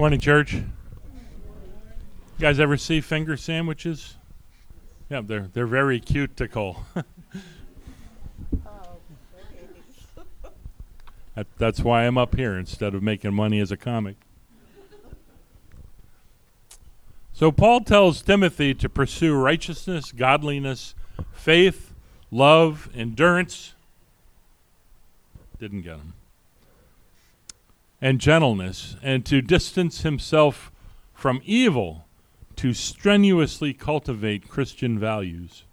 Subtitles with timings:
[0.00, 0.54] Morning, church.
[0.54, 0.64] You
[2.38, 4.16] guys ever see finger sandwiches?
[5.10, 6.86] Yeah, they're they're very cuticle.
[11.34, 14.16] that, that's why I'm up here instead of making money as a comic.
[17.34, 20.94] So Paul tells Timothy to pursue righteousness, godliness,
[21.34, 21.92] faith,
[22.30, 23.74] love, endurance.
[25.58, 26.14] Didn't get him
[28.00, 30.72] and gentleness, and to distance himself
[31.12, 32.06] from evil,
[32.56, 35.64] to strenuously cultivate Christian values.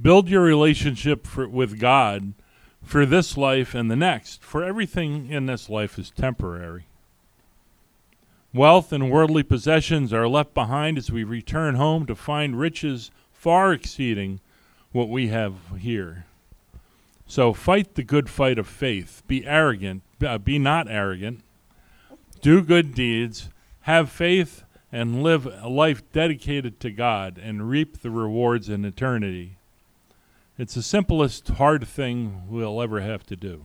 [0.00, 2.34] Build your relationship for, with God
[2.82, 6.84] for this life and the next, for everything in this life is temporary.
[8.54, 13.72] Wealth and worldly possessions are left behind as we return home to find riches far
[13.72, 14.40] exceeding
[14.92, 16.26] what we have here.
[17.32, 19.22] So fight the good fight of faith.
[19.26, 21.40] Be arrogant, uh, be not arrogant.
[22.42, 23.48] Do good deeds,
[23.80, 29.56] have faith, and live a life dedicated to God and reap the rewards in eternity.
[30.58, 33.64] It's the simplest hard thing we'll ever have to do.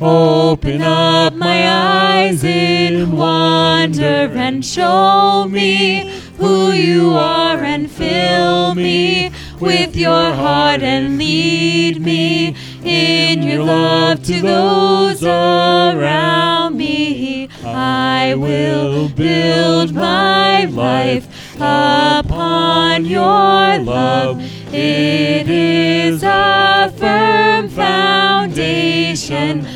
[0.00, 9.32] Open up my eyes in wonder and show me who you are and fill me
[9.58, 12.54] with your heart and lead me
[12.84, 17.48] in your love to those around me.
[17.64, 21.26] I will build my life
[21.56, 24.40] upon your love.
[24.72, 29.66] It is a firm foundation.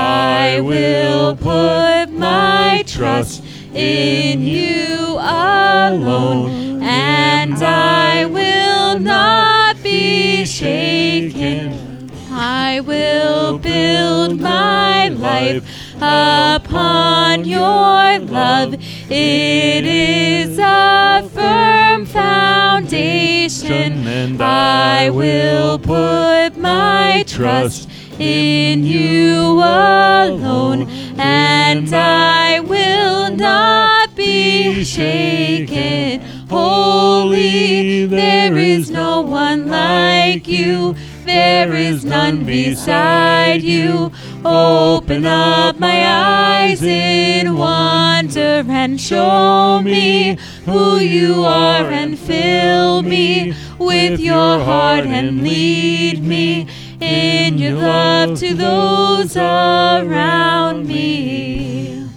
[0.00, 3.44] I will put my trust
[3.74, 12.10] in you alone, and I will not be shaken.
[12.32, 15.62] I will build my life
[15.96, 18.74] upon your love.
[19.10, 27.88] It is a firm foundation, and I will put my trust
[28.20, 30.88] in you alone,
[31.18, 36.20] and I will not be shaken.
[36.48, 38.06] holy.
[38.06, 40.94] There is no one like you.
[41.24, 44.10] There is none beside you.
[44.44, 53.54] Open up my eyes in wonder and show me who you are and fill me
[53.78, 56.66] with your heart and lead me
[57.10, 62.08] in your love to those around me.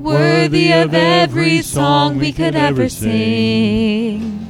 [0.00, 4.46] Worthy of every song we could ever sing.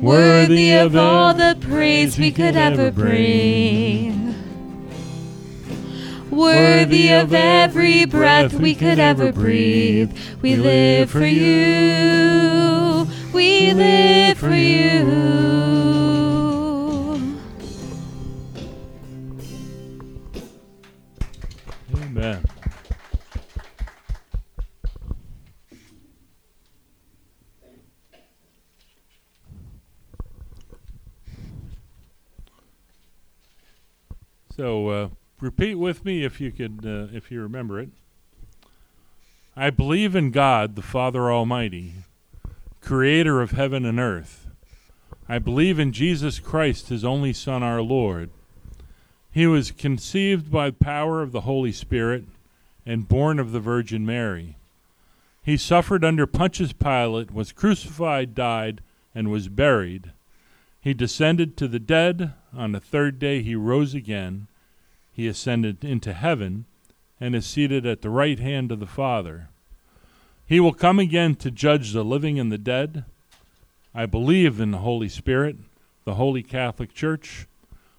[0.00, 4.17] Worthy of all the praise we could ever bring.
[6.38, 10.16] Worthy of every breath we could ever breathe.
[10.40, 13.08] We live for you.
[13.32, 15.00] We live for you.
[21.96, 22.44] Amen.
[34.56, 35.08] So uh,
[35.40, 37.90] repeat with me if you could, uh, if you remember it.
[39.56, 41.94] I believe in God, the Father Almighty,
[42.80, 44.46] creator of heaven and earth.
[45.28, 48.30] I believe in Jesus Christ, his only Son, our Lord.
[49.30, 52.24] He was conceived by the power of the Holy Spirit
[52.86, 54.56] and born of the Virgin Mary.
[55.44, 58.80] He suffered under Pontius Pilate, was crucified, died,
[59.14, 60.12] and was buried.
[60.80, 62.32] He descended to the dead.
[62.56, 64.46] On the third day he rose again.
[65.18, 66.66] He ascended into heaven
[67.20, 69.48] and is seated at the right hand of the Father.
[70.46, 73.04] He will come again to judge the living and the dead.
[73.92, 75.56] I believe in the Holy Spirit,
[76.04, 77.48] the Holy Catholic Church,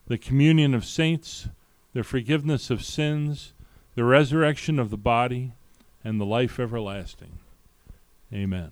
[0.07, 1.49] the communion of saints,
[1.91, 3.51] the forgiveness of sins,
[3.95, 5.51] the resurrection of the body,
[6.05, 7.39] and the life everlasting.
[8.33, 8.71] Amen.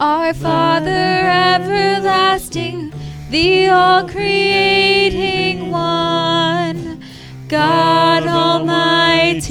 [0.00, 2.92] Our Father everlasting,
[3.30, 7.02] the all creating one,
[7.48, 9.48] God Almighty.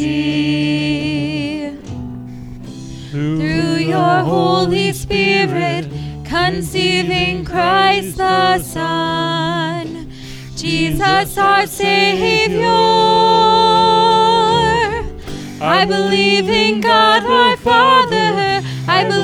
[3.11, 5.89] Through your Holy Spirit,
[6.23, 10.09] conceiving Christ the Son,
[10.55, 12.67] Jesus our Savior.
[15.59, 18.06] I believe in God our Father.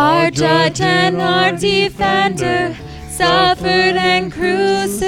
[0.00, 2.74] Our judge and our defender
[3.10, 5.04] suffered and crucified.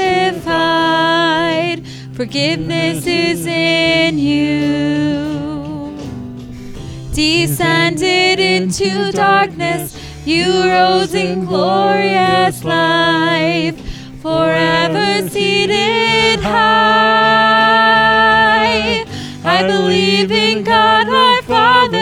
[2.12, 5.96] Forgiveness is in you.
[7.14, 9.96] Descended into darkness,
[10.26, 13.80] you rose in glorious life,
[14.20, 17.32] forever seated high.
[19.42, 22.01] I believe in God our Father.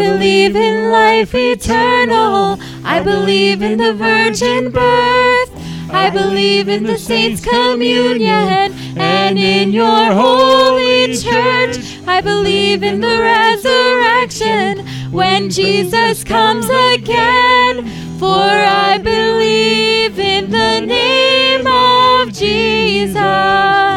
[0.00, 2.58] believe in life eternal.
[2.84, 5.50] I believe in the virgin birth.
[5.90, 11.76] I believe in the saints' communion and in your holy church.
[12.06, 17.84] I believe in the resurrection when Jesus comes again.
[18.18, 18.48] For
[18.88, 23.89] I believe in the name of Jesus.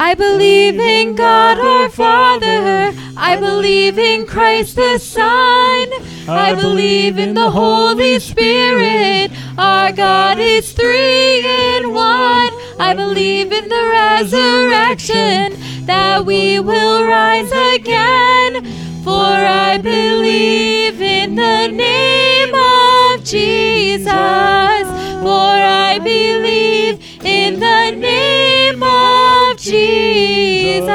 [0.00, 2.94] I believe in God our Father.
[3.16, 5.88] I believe in Christ the Son.
[6.28, 9.32] I believe in the Holy Spirit.
[9.58, 12.52] Our God is three in one.
[12.78, 18.64] I believe in the resurrection that we will rise again.
[19.02, 24.14] For I believe in the name of Jesus.
[24.14, 25.54] For
[25.90, 30.88] I believe in the name of Jesus.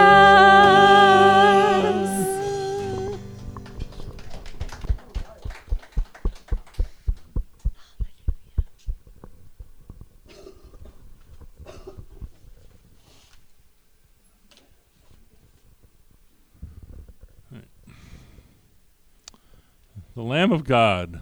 [20.15, 21.21] The Lamb of God,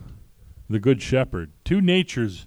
[0.70, 2.46] the Good Shepherd, two natures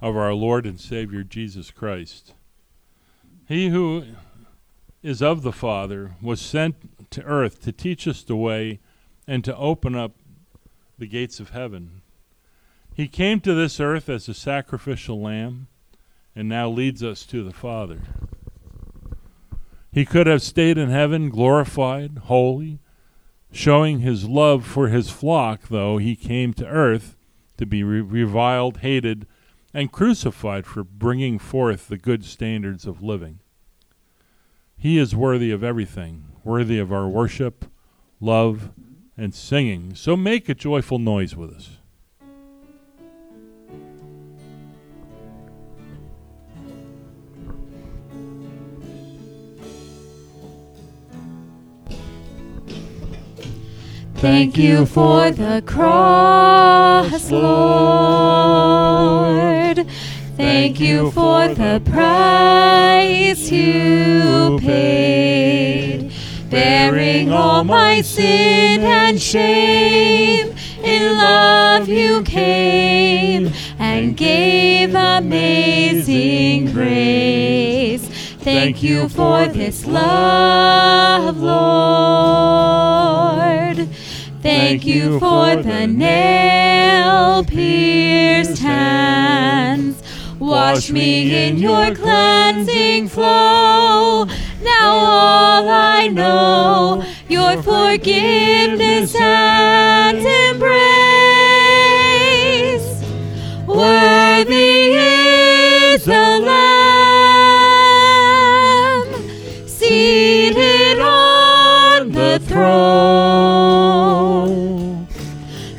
[0.00, 2.34] of our Lord and Savior Jesus Christ.
[3.46, 4.04] He who
[5.02, 8.80] is of the Father was sent to earth to teach us the way
[9.26, 10.12] and to open up
[10.98, 12.02] the gates of heaven.
[12.94, 15.66] He came to this earth as a sacrificial lamb
[16.34, 18.00] and now leads us to the Father.
[19.92, 22.80] He could have stayed in heaven glorified, holy,
[23.52, 27.16] showing his love for his flock, though he came to earth
[27.58, 29.26] to be re- reviled, hated,
[29.74, 33.40] and crucified for bringing forth the good standards of living.
[34.76, 37.64] He is worthy of everything, worthy of our worship,
[38.20, 38.70] love,
[39.16, 39.94] and singing.
[39.94, 41.78] So make a joyful noise with us.
[54.24, 58.56] Thank you for the cross, Lord.
[60.38, 66.10] Thank you for the price you paid,
[66.48, 70.54] bearing all my sin and shame.
[70.82, 78.08] In love you came and gave amazing grace.
[78.38, 82.64] Thank you for this love, Lord.
[84.44, 90.02] Thank you for the nail pierced hands.
[90.38, 94.26] Wash me in your cleansing flow.
[94.62, 100.74] Now all I know, your forgiveness and embrace.
[103.66, 106.83] Worthy is the Lamb
[112.46, 113.94] throne.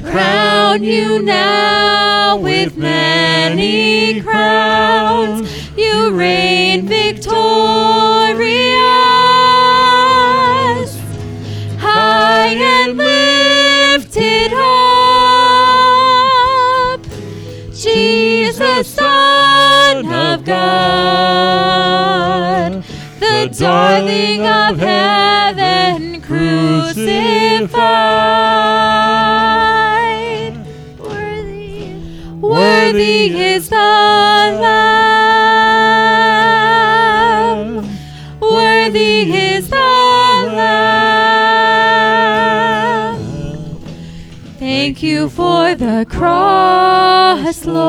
[0.03, 5.49] Crown you now with many crowns.
[5.77, 7.35] You reign victorious,
[11.79, 14.65] high and lifted up.
[17.73, 21.35] Jesus, Son of God,
[23.25, 27.75] the darling of heaven crucified.
[30.99, 31.93] Worthy,
[32.39, 35.05] worthy is the Lamb.
[38.39, 39.75] Worthy is the
[40.59, 41.35] Lamb.
[44.59, 47.85] Thank you for the cross, Lord.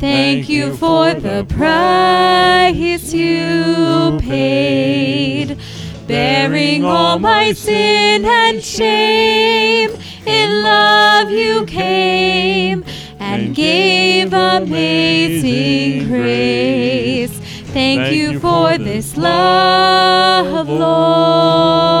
[0.00, 5.58] Thank you for the price you paid,
[6.06, 9.90] bearing all my sin and shame.
[10.24, 12.84] In love you came
[13.18, 17.36] and gave amazing grace.
[17.72, 21.98] Thank you for this love, Lord.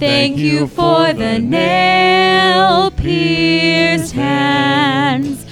[0.00, 5.43] Thank you for the nail pierced hands.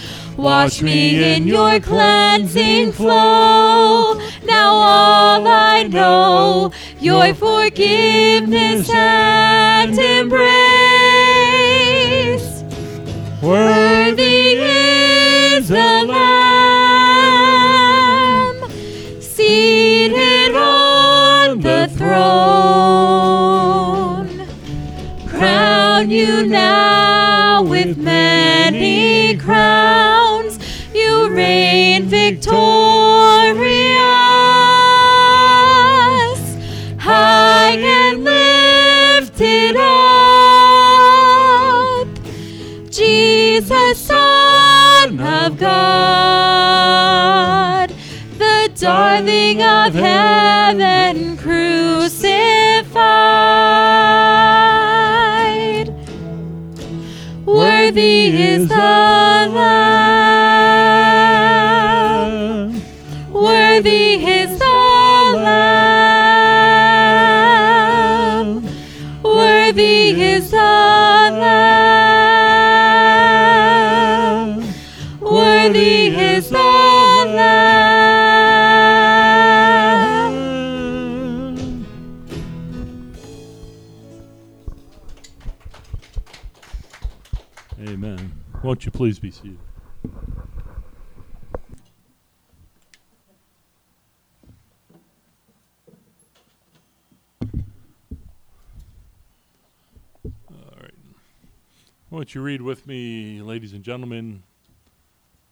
[0.42, 4.14] Wash me in your cleansing flow.
[4.44, 10.42] Now all I know, your forgiveness and embrace.
[13.40, 16.42] Worthy is the Lamb
[19.20, 23.28] seated on the throne.
[25.28, 30.11] Crown you now with many crowns.
[31.34, 32.52] Reign victorious,
[36.98, 39.92] high and lifted up.
[42.90, 46.68] Jesus, Son of God,
[48.36, 52.42] the darling of heaven crucified.
[57.92, 59.52] Worthy is the Lamb.
[63.30, 64.11] Worthy
[87.88, 88.32] Amen.
[88.62, 89.58] Won't you please be seated?
[100.24, 100.30] All
[100.80, 100.94] right.
[102.08, 104.44] Won't you read with me, ladies and gentlemen,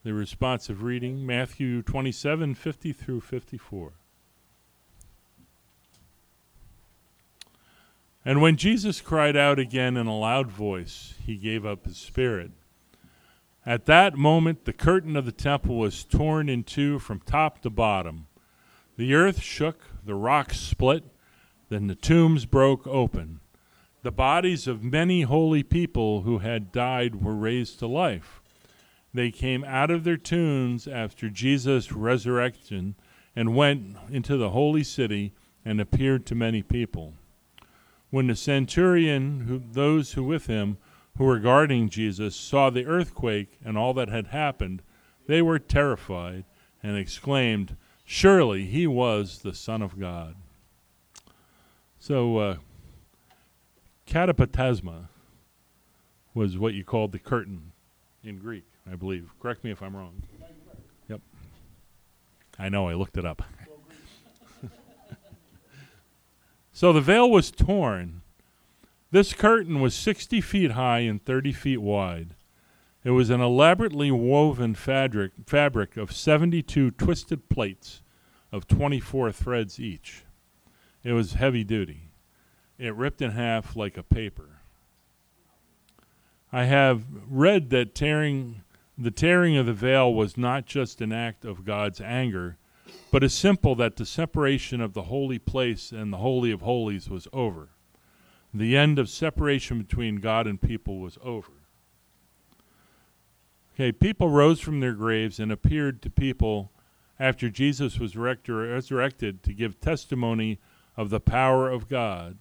[0.04, 3.92] the responsive reading, Matthew 27 50 through 54.
[8.24, 12.50] And when Jesus cried out again in a loud voice, he gave up his spirit.
[13.64, 17.70] At that moment, the curtain of the temple was torn in two from top to
[17.70, 18.26] bottom.
[18.96, 21.04] The earth shook, the rocks split,
[21.70, 23.40] then the tombs broke open.
[24.02, 28.40] The bodies of many holy people who had died were raised to life.
[29.12, 32.94] They came out of their tombs after Jesus' resurrection
[33.36, 35.32] and went into the holy city
[35.64, 37.14] and appeared to many people.
[38.10, 40.78] When the centurion, who, those who with him,
[41.16, 44.82] who were guarding Jesus, saw the earthquake and all that had happened,
[45.26, 46.44] they were terrified
[46.82, 50.34] and exclaimed, Surely he was the Son of God.
[52.00, 52.56] So, uh,
[54.06, 55.08] katapetasma
[56.34, 57.72] was what you called the curtain
[58.24, 59.30] in Greek, I believe.
[59.40, 60.22] Correct me if I'm wrong.
[61.08, 61.20] Yep.
[62.58, 63.42] I know, I looked it up.
[66.80, 68.22] So the veil was torn.
[69.10, 72.34] This curtain was 60 feet high and 30 feet wide.
[73.04, 78.00] It was an elaborately woven fabric, fabric of 72 twisted plates
[78.50, 80.24] of 24 threads each.
[81.04, 82.12] It was heavy duty.
[82.78, 84.62] It ripped in half like a paper.
[86.50, 88.62] I have read that tearing
[88.96, 92.56] the tearing of the veil was not just an act of God's anger,
[93.10, 97.08] but a simple that the separation of the holy place and the holy of holies
[97.08, 97.70] was over.
[98.52, 101.52] The end of separation between God and people was over.
[103.74, 106.70] Okay, people rose from their graves and appeared to people
[107.18, 110.58] after Jesus was resurrected to give testimony
[110.96, 112.38] of the power of God,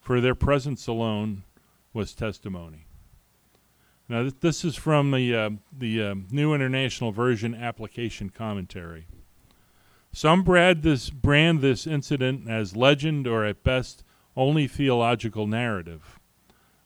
[0.00, 1.44] for their presence alone
[1.92, 2.86] was testimony.
[4.08, 9.06] Now, this is from the, uh, the uh, New International Version application commentary.
[10.12, 14.04] Some brand this, brand this incident as legend or at best
[14.36, 16.18] only theological narrative.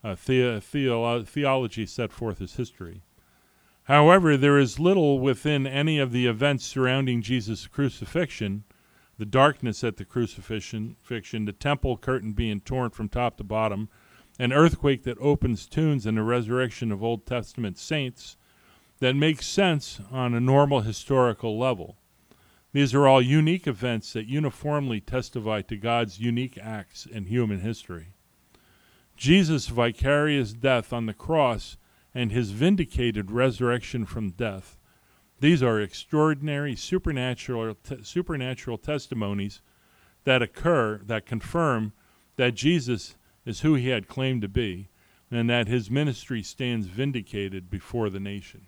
[0.03, 3.03] Uh, the- theolo- theology set forth as history.
[3.85, 8.65] However, there is little within any of the events surrounding Jesus' crucifixion
[9.19, 10.97] the darkness at the crucifixion,
[11.45, 13.89] the temple curtain being torn from top to bottom,
[14.39, 18.37] an earthquake that opens tombs, and the resurrection of Old Testament saints
[18.99, 21.97] that makes sense on a normal historical level.
[22.75, 28.09] These are all unique events that uniformly testify to God's unique acts in human history.
[29.17, 31.77] Jesus' vicarious death on the cross
[32.13, 34.77] and his vindicated resurrection from death
[35.39, 39.61] These are extraordinary supernatural supernatural testimonies
[40.25, 41.93] that occur that confirm
[42.35, 44.89] that Jesus is who he had claimed to be
[45.31, 48.67] and that his ministry stands vindicated before the nation.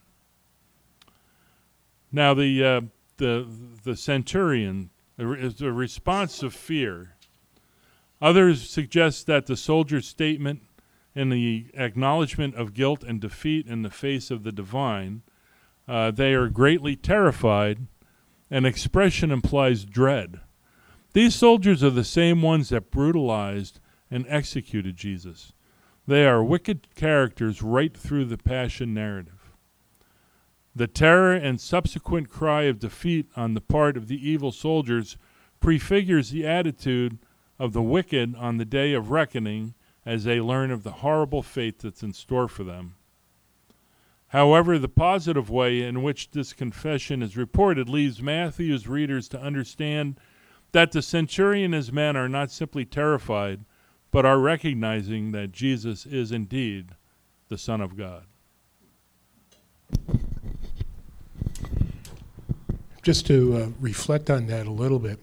[2.13, 2.81] Now the uh,
[3.19, 3.47] the
[3.85, 7.17] the centurion is a response of fear.
[8.21, 10.63] Others suggest that the soldier's statement
[11.15, 15.23] in the acknowledgement of guilt and defeat in the face of the divine,
[15.89, 17.87] uh, they are greatly terrified.
[18.51, 20.41] An expression implies dread.
[21.15, 25.53] These soldiers are the same ones that brutalized and executed Jesus.
[26.07, 29.36] They are wicked characters right through the Passion narrative.
[30.77, 35.17] The terror and subsequent cry of defeat on the part of the evil soldiers
[35.59, 37.17] prefigures the attitude
[37.59, 39.73] of the wicked on the day of reckoning
[40.05, 42.97] as they learn of the horrible fate that's in store for them.
[44.29, 50.21] However, the positive way in which this confession is reported leaves Matthew's readers to understand
[50.73, 53.65] that the centurion and his men are not simply terrified,
[54.11, 56.91] but are recognizing that Jesus is indeed
[57.49, 58.27] the Son of God.
[63.07, 65.21] Just to uh, reflect on that a little bit,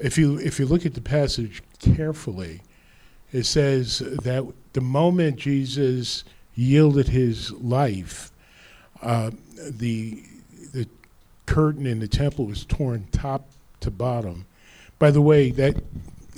[0.00, 2.60] if you if you look at the passage carefully,
[3.30, 6.24] it says that the moment Jesus
[6.56, 8.32] yielded his life,
[9.00, 9.30] uh,
[9.70, 10.24] the
[10.72, 10.88] the
[11.46, 13.48] curtain in the temple was torn top
[13.78, 14.44] to bottom.
[14.98, 15.76] By the way, that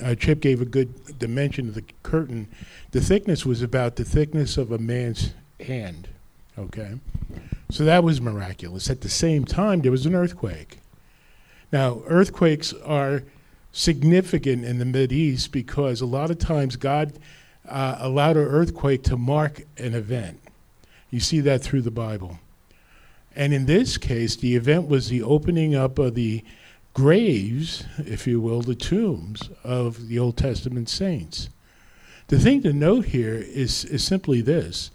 [0.04, 2.48] uh, Chip gave a good dimension of the curtain.
[2.90, 6.06] The thickness was about the thickness of a man's hand.
[6.58, 6.98] Okay,
[7.70, 8.88] so that was miraculous.
[8.88, 10.78] At the same time, there was an earthquake.
[11.70, 13.24] Now, earthquakes are
[13.72, 17.12] significant in the Mid East because a lot of times God
[17.68, 20.40] uh, allowed an earthquake to mark an event.
[21.10, 22.38] You see that through the Bible.
[23.36, 26.42] And in this case, the event was the opening up of the
[26.94, 31.48] graves, if you will, the tombs of the Old Testament saints.
[32.28, 34.90] The thing to note here is, is simply this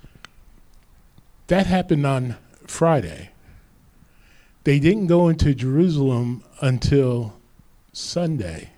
[1.47, 2.35] that happened on
[2.67, 3.29] Friday.
[4.63, 7.33] They didn't go into Jerusalem until
[7.91, 8.71] Sunday.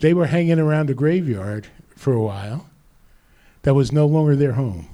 [0.00, 2.68] They were hanging around the graveyard for a while.
[3.62, 4.88] That was no longer their home.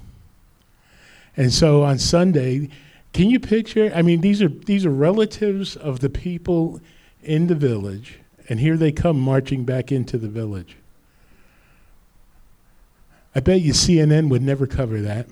[1.35, 2.69] And so on Sunday,
[3.13, 3.91] can you picture?
[3.93, 6.79] I mean, these are these are relatives of the people
[7.23, 10.77] in the village, and here they come marching back into the village.
[13.33, 15.27] I bet you CNN would never cover that,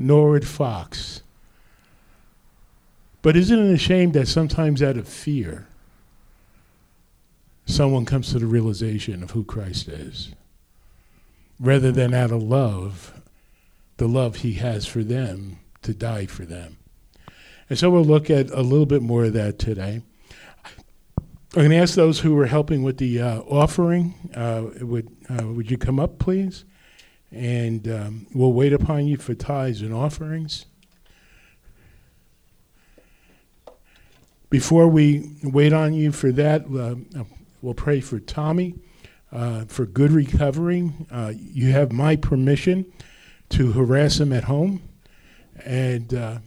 [0.00, 1.22] nor would Fox.
[3.22, 5.66] But isn't it a shame that sometimes out of fear,
[7.66, 10.30] someone comes to the realization of who Christ is,
[11.60, 13.20] rather than out of love,
[13.98, 16.78] the love he has for them to die for them?
[17.68, 20.02] And so we'll look at a little bit more of that today.
[21.52, 25.46] I'm going to ask those who are helping with the uh, offering, uh, would, uh,
[25.48, 26.64] would you come up, please?
[27.32, 30.66] And um, we'll wait upon you for tithes and offerings.
[34.48, 37.24] Before we wait on you for that, uh,
[37.62, 38.74] we'll pray for Tommy
[39.30, 40.90] uh, for good recovery.
[41.10, 42.84] Uh, you have my permission
[43.50, 44.82] to harass him at home
[45.64, 46.42] and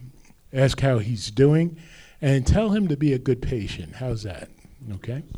[0.52, 1.78] ask how he's doing
[2.20, 3.96] and tell him to be a good patient.
[3.96, 4.48] How's that?
[4.94, 5.22] Okay?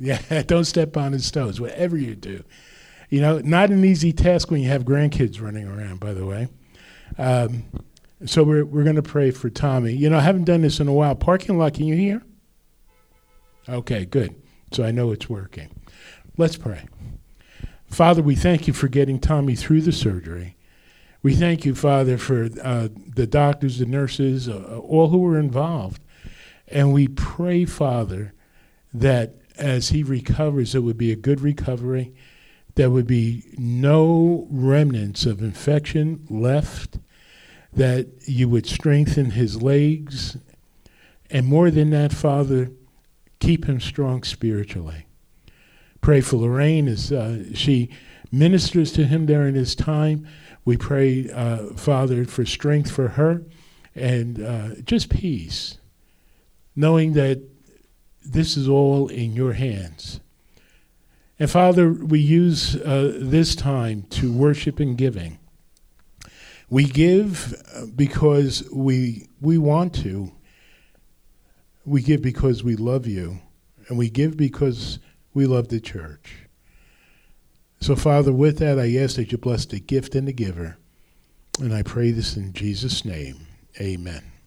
[0.00, 2.44] Yeah, don't step on his toes, whatever you do.
[3.08, 6.48] You know, not an easy task when you have grandkids running around, by the way.
[7.16, 7.64] Um,
[8.26, 9.92] so we're, we're going to pray for Tommy.
[9.92, 11.14] You know, I haven't done this in a while.
[11.14, 12.22] Parking lot, can you hear?
[13.68, 14.34] Okay, good.
[14.72, 15.70] So I know it's working.
[16.36, 16.86] Let's pray.
[17.86, 20.56] Father, we thank you for getting Tommy through the surgery.
[21.22, 26.02] We thank you, Father, for uh, the doctors, the nurses, uh, all who were involved.
[26.68, 28.34] And we pray, Father,
[28.92, 32.14] that as he recovers, it would be a good recovery.
[32.78, 37.00] There would be no remnants of infection left,
[37.72, 40.36] that you would strengthen his legs.
[41.28, 42.70] And more than that, Father,
[43.40, 45.06] keep him strong spiritually.
[46.02, 47.90] Pray for Lorraine as uh, she
[48.30, 50.28] ministers to him during this time.
[50.64, 53.42] We pray, uh, Father, for strength for her
[53.96, 55.78] and uh, just peace
[56.76, 57.42] knowing that
[58.24, 60.20] this is all in your hands.
[61.38, 65.38] And Father, we use uh, this time to worship and giving.
[66.68, 70.32] We give uh, because we we want to.
[71.84, 73.40] We give because we love you,
[73.88, 74.98] and we give because
[75.32, 76.48] we love the church.
[77.80, 80.76] So, Father, with that, I ask that you bless the gift and the giver.
[81.60, 83.46] And I pray this in Jesus' name.
[83.80, 84.16] Amen.
[84.16, 84.37] Amen.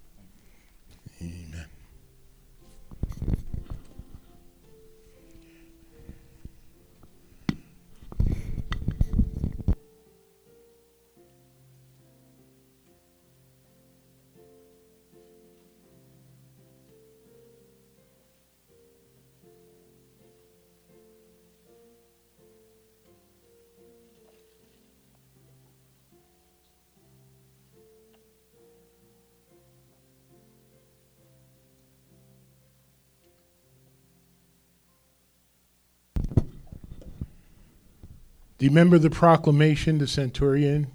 [38.61, 40.91] Do you remember the proclamation the centurion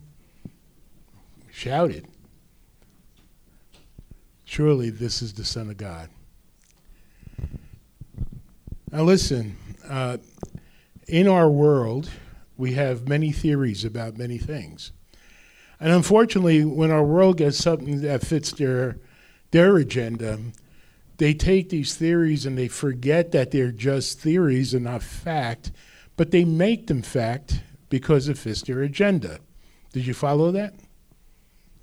[1.50, 2.06] shouted?
[4.44, 6.08] Surely this is the Son of God.
[8.92, 9.56] Now, listen,
[9.88, 10.18] uh,
[11.08, 12.08] in our world,
[12.56, 14.92] we have many theories about many things.
[15.80, 18.98] And unfortunately, when our world gets something that fits their,
[19.50, 20.38] their agenda,
[21.16, 25.72] they take these theories and they forget that they're just theories and not fact
[26.16, 29.38] but they make them fact because it fits their agenda.
[29.92, 30.74] Did you follow that?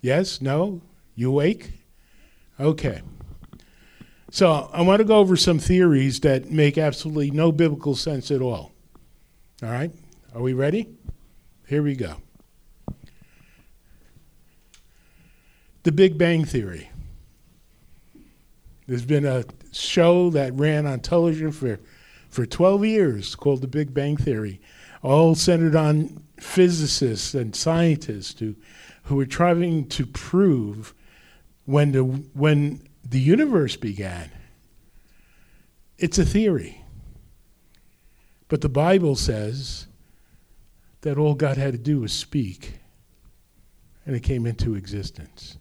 [0.02, 0.41] Yes?
[0.41, 0.82] No?
[1.15, 1.72] You awake?
[2.60, 3.02] Okay.
[4.32, 8.41] So I want to go over some theories that make absolutely no biblical sense at
[8.41, 8.72] all.
[9.62, 9.91] All right?
[10.34, 10.89] Are we ready?
[11.67, 12.17] Here we go.
[15.84, 16.89] The Big Bang Theory.
[18.88, 21.80] There's been a show that ran on television for
[22.34, 24.60] for 12 years called The Big Bang Theory,
[25.04, 28.56] all centered on physicists and scientists who,
[29.04, 30.96] who were trying to prove
[31.65, 34.32] when the, when the universe began.
[36.00, 36.84] It's a theory.
[38.48, 39.86] But the Bible says
[41.02, 42.80] that all God had to do was speak,
[44.08, 45.60] and it came into existence.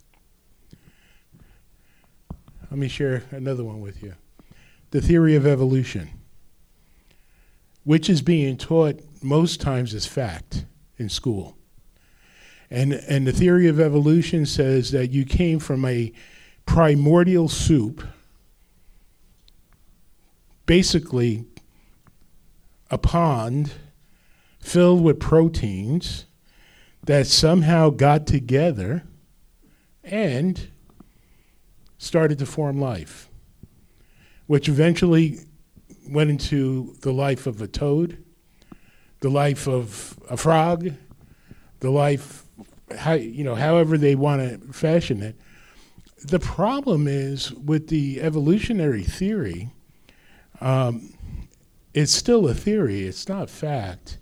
[2.70, 4.14] Let me share another one with you
[4.90, 6.08] the theory of evolution
[7.84, 10.64] which is being taught most times as fact
[10.98, 11.56] in school.
[12.70, 16.12] And, and the theory of evolution says that you came from a
[16.64, 18.06] primordial soup,
[20.64, 21.44] basically
[22.90, 23.72] a pond
[24.58, 26.26] filled with proteins
[27.04, 29.02] that somehow got together
[30.04, 30.68] and
[31.98, 33.28] started to form life,
[34.46, 35.40] which eventually
[36.08, 38.22] went into the life of a toad,
[39.20, 40.92] the life of a frog,
[41.80, 42.44] the life,
[42.96, 45.36] how, you know, however they want to fashion it.
[46.24, 49.70] The problem is with the evolutionary theory,
[50.60, 51.14] um,
[51.94, 54.18] it's still a theory, it's not fact.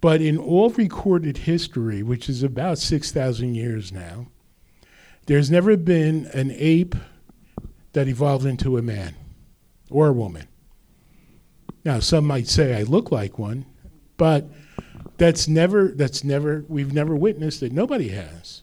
[0.00, 4.26] But in all recorded history, which is about 6,000 years now,
[5.26, 6.94] there's never been an ape
[7.92, 9.14] that evolved into a man
[9.90, 10.46] or a woman.
[11.84, 13.66] Now, some might say I look like one,
[14.16, 14.48] but
[15.16, 17.72] that's never that's never we've never witnessed it.
[17.72, 18.62] Nobody has.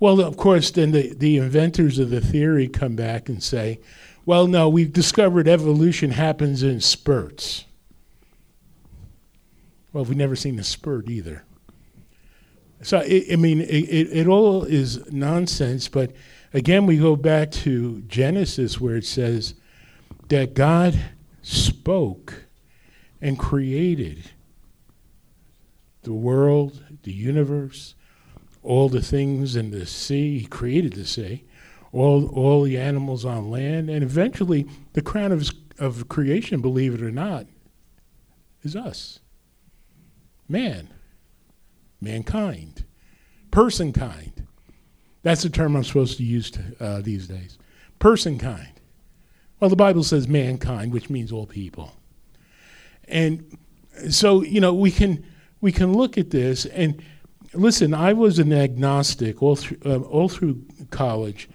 [0.00, 3.80] Well, of course, then the, the inventors of the theory come back and say,
[4.24, 7.66] well, no, we've discovered evolution happens in spurts.
[9.92, 11.44] Well, we've never seen a spurt either.
[12.82, 16.12] So, it, I mean, it, it, it all is nonsense, but
[16.54, 19.54] again, we go back to Genesis where it says,
[20.30, 20.98] that God
[21.42, 22.44] spoke
[23.20, 24.30] and created
[26.02, 27.94] the world, the universe,
[28.62, 30.38] all the things in the sea.
[30.38, 31.44] He created the sea,
[31.92, 37.02] all, all the animals on land, and eventually the crown of, of creation, believe it
[37.02, 37.46] or not,
[38.62, 39.18] is us.
[40.48, 40.90] Man,
[42.00, 42.84] mankind,
[43.50, 44.46] person kind.
[45.22, 47.58] That's the term I'm supposed to use to, uh, these days.
[47.98, 48.79] Person kind.
[49.60, 51.92] Well, the Bible says mankind, which means all people.
[53.06, 53.58] And
[54.08, 55.24] so, you know, we can
[55.60, 57.02] we can look at this and
[57.52, 57.92] listen.
[57.92, 61.50] I was an agnostic all through uh, all through college,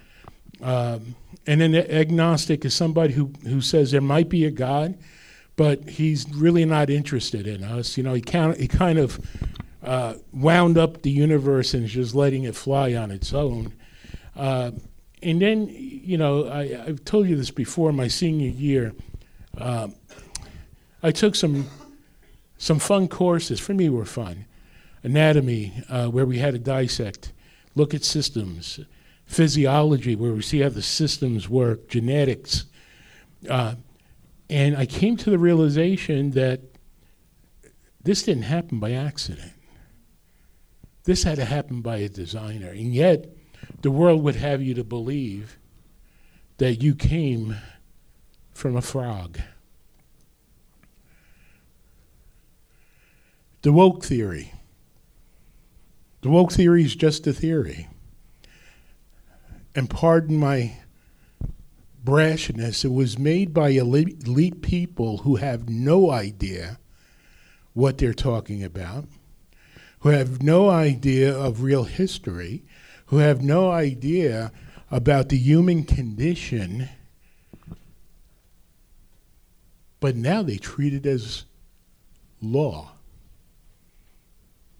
[0.61, 1.15] um,
[1.47, 4.97] and an agnostic is somebody who who says there might be a God,
[5.55, 7.97] but he's really not interested in us.
[7.97, 9.19] You know, he kind he kind of
[9.81, 13.73] uh, wound up the universe and is just letting it fly on its own.
[14.35, 14.71] Uh,
[15.25, 17.91] and then, you know, I, have told you this before.
[17.91, 18.93] My senior year,
[19.57, 19.87] uh,
[21.01, 21.67] I took some
[22.59, 23.59] some fun courses.
[23.59, 24.45] For me, were fun.
[25.01, 27.33] Anatomy, uh, where we had to dissect,
[27.73, 28.79] look at systems.
[29.25, 31.89] Physiology, where we see how the systems work.
[31.89, 32.65] Genetics,
[33.49, 33.73] uh,
[34.47, 36.61] and I came to the realization that
[38.03, 39.53] this didn't happen by accident.
[41.05, 43.34] This had to happen by a designer, and yet
[43.81, 45.57] the world would have you to believe
[46.57, 47.55] that you came
[48.53, 49.39] from a frog.
[53.61, 54.53] The woke theory.
[56.21, 57.87] The woke theory is just a theory.
[59.75, 60.77] And pardon my
[62.03, 66.79] brashness, it was made by elite, people who have no idea
[67.73, 69.05] what they're talking about,
[69.99, 72.63] who have no idea of real history,
[73.07, 74.51] who have no idea
[74.91, 76.89] about the human condition,
[79.99, 81.45] but now they treat it as
[82.41, 82.91] law,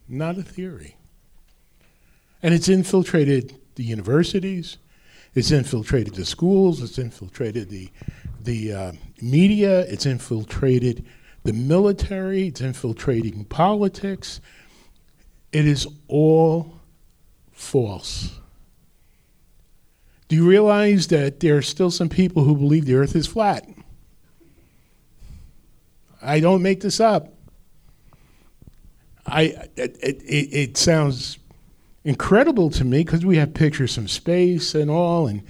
[0.07, 0.97] not a theory.
[2.41, 4.77] And it's infiltrated the universities,
[5.33, 7.89] it's infiltrated the schools, it's infiltrated the,
[8.41, 11.05] the uh, media, it's infiltrated
[11.43, 14.41] the military, it's infiltrating politics.
[15.51, 16.79] It is all
[17.55, 18.39] false.
[20.27, 23.67] Do you realize that there are still some people who believe the earth is flat?
[26.21, 27.33] I don't make this up.
[29.25, 31.37] I, it, it, it sounds
[32.03, 35.41] incredible to me because we have pictures from space and all, and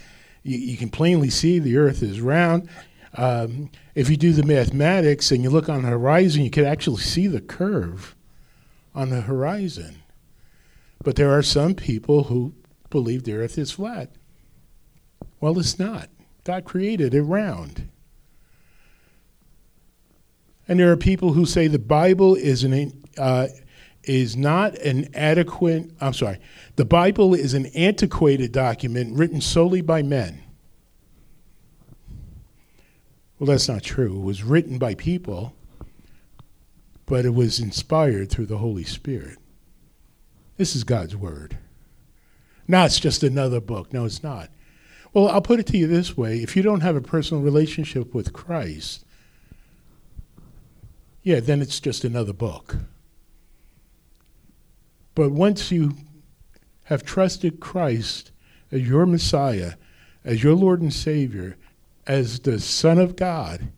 [0.43, 2.69] you, you can plainly see the earth is round.
[3.15, 7.01] Um, if you do the mathematics and you look on the horizon, you can actually
[7.01, 8.15] see the curve
[8.93, 10.01] on the horizon.
[11.05, 12.55] But there are some people who
[12.89, 14.09] believe the earth is flat.
[15.39, 16.09] Well, it's not.
[16.43, 17.89] God created it round.
[20.67, 23.47] And there are people who say the Bible is an uh,
[24.03, 25.91] is not an adequate.
[26.01, 26.39] I'm sorry.
[26.75, 30.41] The Bible is an antiquated document written solely by men.
[33.37, 34.17] Well, that's not true.
[34.17, 35.53] It was written by people,
[37.05, 39.37] but it was inspired through the Holy Spirit.
[40.57, 41.57] This is God's Word.
[42.67, 43.93] Now it's just another book.
[43.93, 44.49] No, it's not.
[45.13, 48.13] Well, I'll put it to you this way if you don't have a personal relationship
[48.13, 49.05] with Christ,
[51.23, 52.77] yeah, then it's just another book.
[55.15, 55.93] But once you
[56.85, 58.31] have trusted Christ
[58.71, 59.73] as your Messiah,
[60.23, 61.57] as your Lord and Savior,
[62.05, 63.69] as the Son of God,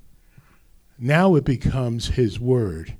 [0.97, 2.97] now it becomes His Word.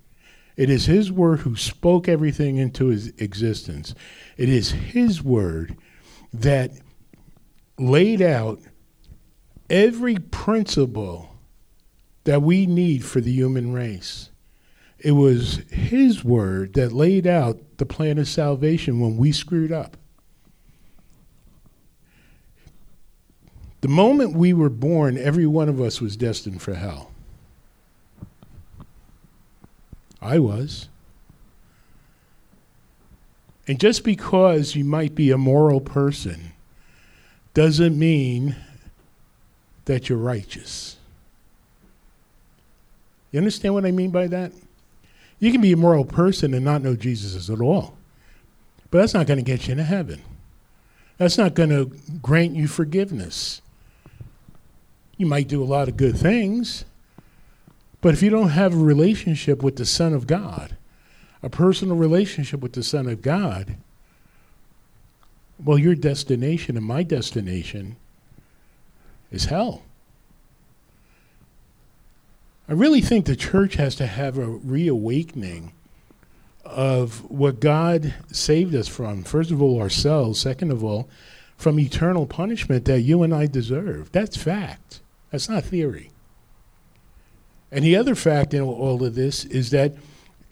[0.58, 3.94] It is His Word who spoke everything into His existence.
[4.36, 5.78] It is His Word
[6.34, 6.72] that
[7.78, 8.60] laid out
[9.70, 11.36] every principle
[12.24, 14.32] that we need for the human race.
[14.98, 19.96] It was His Word that laid out the plan of salvation when we screwed up.
[23.82, 27.12] The moment we were born, every one of us was destined for hell.
[30.22, 30.90] I was.
[33.68, 36.54] And just because you might be a moral person
[37.54, 38.56] doesn't mean
[39.86, 40.98] that you're righteous.
[43.32, 44.52] You understand what I mean by that?
[45.40, 47.98] You can be a moral person and not know Jesus at all.
[48.90, 50.22] But that's not going to get you into heaven.
[51.18, 53.62] That's not going to grant you forgiveness.
[55.18, 56.86] You might do a lot of good things,
[58.02, 60.78] but if you don't have a relationship with the Son of God,
[61.42, 63.78] a personal relationship with the Son of God,
[65.64, 67.96] well, your destination and my destination
[69.32, 69.84] is hell.
[72.70, 75.72] I really think the church has to have a reawakening
[76.66, 79.24] of what God saved us from.
[79.24, 80.40] First of all, ourselves.
[80.40, 81.08] Second of all,
[81.56, 84.12] from eternal punishment that you and I deserve.
[84.12, 85.00] That's fact.
[85.32, 86.12] That's not theory.
[87.72, 89.94] And the other fact in all of this is that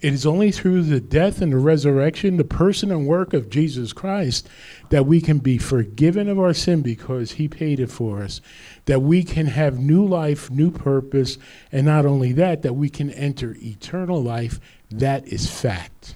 [0.02, 3.94] it is only through the death and the resurrection, the person and work of Jesus
[3.94, 4.48] Christ,
[4.90, 8.42] that we can be forgiven of our sin because he paid it for us,
[8.86, 11.38] that we can have new life, new purpose,
[11.72, 14.60] and not only that, that we can enter eternal life.
[14.92, 16.16] That is fact.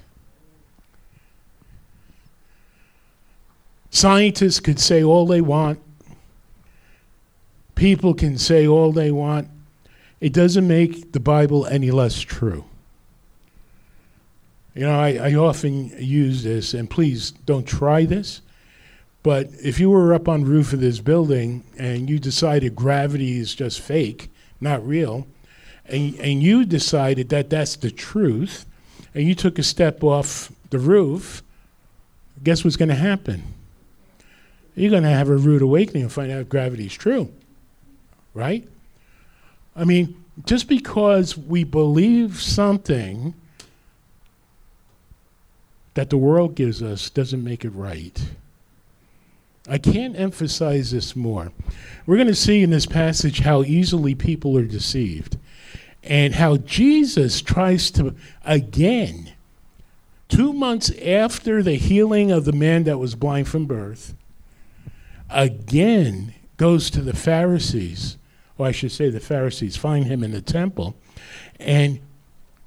[3.89, 5.79] Scientists could say all they want,
[7.75, 9.47] people can say all they want.
[10.21, 12.65] It doesn't make the Bible any less true.
[14.75, 18.41] You know, I, I often use this, and please don't try this.
[19.23, 23.37] But if you were up on the roof of this building and you decided gravity
[23.39, 24.29] is just fake,
[24.61, 25.27] not real,
[25.85, 28.65] and, and you decided that that's the truth,
[29.13, 31.43] and you took a step off the roof,
[32.43, 33.43] guess what's going to happen?
[34.75, 37.31] You're going to have a rude awakening and find out gravity is true
[38.33, 38.67] right?
[39.79, 43.33] I mean, just because we believe something
[45.93, 48.21] that the world gives us doesn't make it right.
[49.69, 51.53] I can't emphasize this more.
[52.05, 55.37] We're going to see in this passage how easily people are deceived
[56.03, 59.31] and how Jesus tries to, again,
[60.27, 64.13] two months after the healing of the man that was blind from birth,
[65.29, 68.17] again goes to the Pharisees,
[68.59, 70.95] or I should say the Pharisees find him in the temple,
[71.59, 71.99] and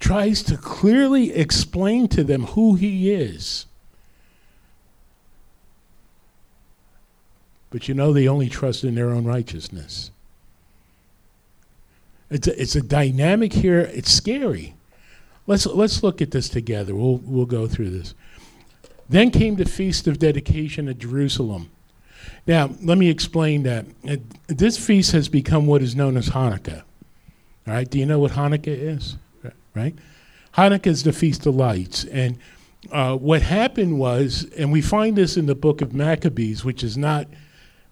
[0.00, 3.66] tries to clearly explain to them who he is.
[7.70, 10.10] But you know, they only trust in their own righteousness.
[12.30, 13.80] It's a, it's a dynamic here.
[13.80, 14.74] It's scary.
[15.46, 16.94] Let's, let's look at this together.
[16.94, 18.14] We'll, we'll go through this.
[19.08, 21.70] Then came the Feast of Dedication at Jerusalem.
[22.46, 23.86] Now, let me explain that.
[24.48, 26.82] This feast has become what is known as Hanukkah.
[27.66, 29.16] All right, do you know what Hanukkah is?
[29.74, 29.94] Right?
[30.54, 32.04] Hanukkah is the Feast of Lights.
[32.04, 32.38] And
[32.90, 36.96] uh, what happened was, and we find this in the book of Maccabees, which is
[36.96, 37.28] not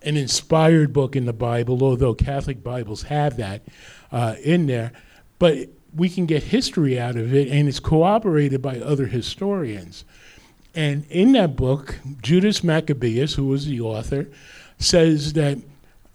[0.02, 3.62] an inspired book in the Bible, although Catholic Bibles have that
[4.10, 4.92] uh, in there.
[5.38, 10.04] But we can get history out of it, and it's corroborated by other historians.
[10.74, 14.28] And in that book, Judas Maccabeus, who was the author,
[14.78, 15.58] says that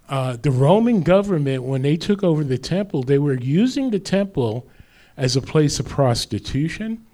[0.08, 4.68] uh, the Roman government, when they took over the temple, they were using the temple
[5.18, 7.06] as a place of prostitution.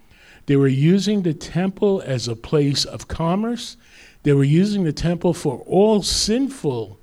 [0.46, 3.78] They were using the temple as a place of commerce.
[4.24, 7.00] They were using the temple for all sinful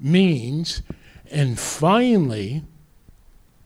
[0.00, 0.82] means.
[1.30, 2.62] And finally,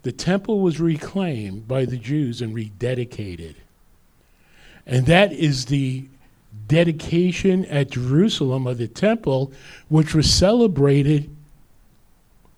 [0.02, 3.54] the temple was reclaimed by the Jews and rededicated.
[4.86, 6.06] And that is the
[6.68, 9.52] dedication at Jerusalem of the temple,
[9.88, 11.30] which was celebrated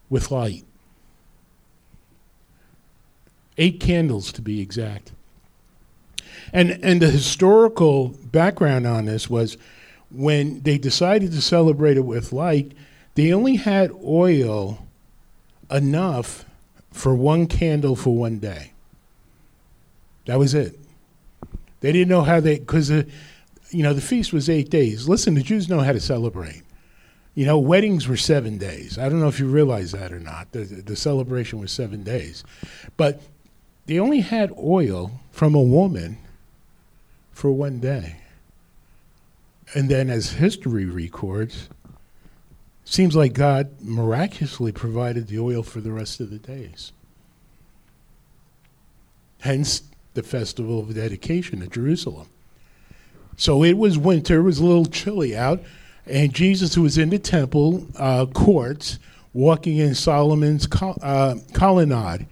[0.09, 0.65] with light.
[3.57, 5.13] Eight candles to be exact.
[6.53, 9.57] And, and the historical background on this was
[10.11, 12.73] when they decided to celebrate it with light,
[13.15, 14.87] they only had oil
[15.71, 16.45] enough
[16.93, 18.73] for one candle for one day.
[20.27, 20.79] That was it.
[21.85, 23.03] They didn't know how they, because uh,
[23.69, 25.07] you know the feast was eight days.
[25.07, 26.63] Listen, the Jews know how to celebrate.
[27.35, 28.97] You know, weddings were seven days.
[28.97, 30.51] I don't know if you realize that or not.
[30.53, 32.43] The, the celebration was seven days,
[32.97, 33.21] but
[33.85, 36.17] they only had oil from a woman
[37.33, 38.17] for one day.
[39.75, 41.69] And then, as history records,
[42.87, 46.93] seems like God miraculously provided the oil for the rest of the days.
[49.41, 49.83] Hence
[50.15, 52.29] the festival of dedication at Jerusalem.
[53.37, 55.61] So it was winter, it was a little chilly out,
[56.07, 58.99] and Jesus was in the temple uh, courts
[59.33, 62.27] walking in Solomon's col- uh, colonnade.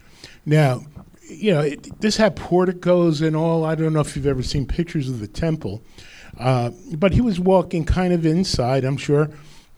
[0.47, 0.83] Now,
[1.29, 3.65] you know, it, this had porticos and all.
[3.65, 5.83] I don't know if you've ever seen pictures of the temple,
[6.39, 8.85] uh, but he was walking kind of inside.
[8.85, 9.31] I'm sure,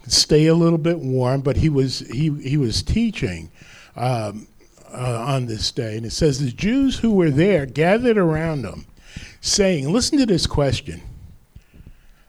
[0.06, 1.40] stay a little bit warm.
[1.40, 3.50] But he was he he was teaching
[3.96, 4.48] um,
[4.94, 8.86] uh, on this day, and it says the Jews who were there gathered around him,
[9.40, 11.02] saying, "Listen to this question."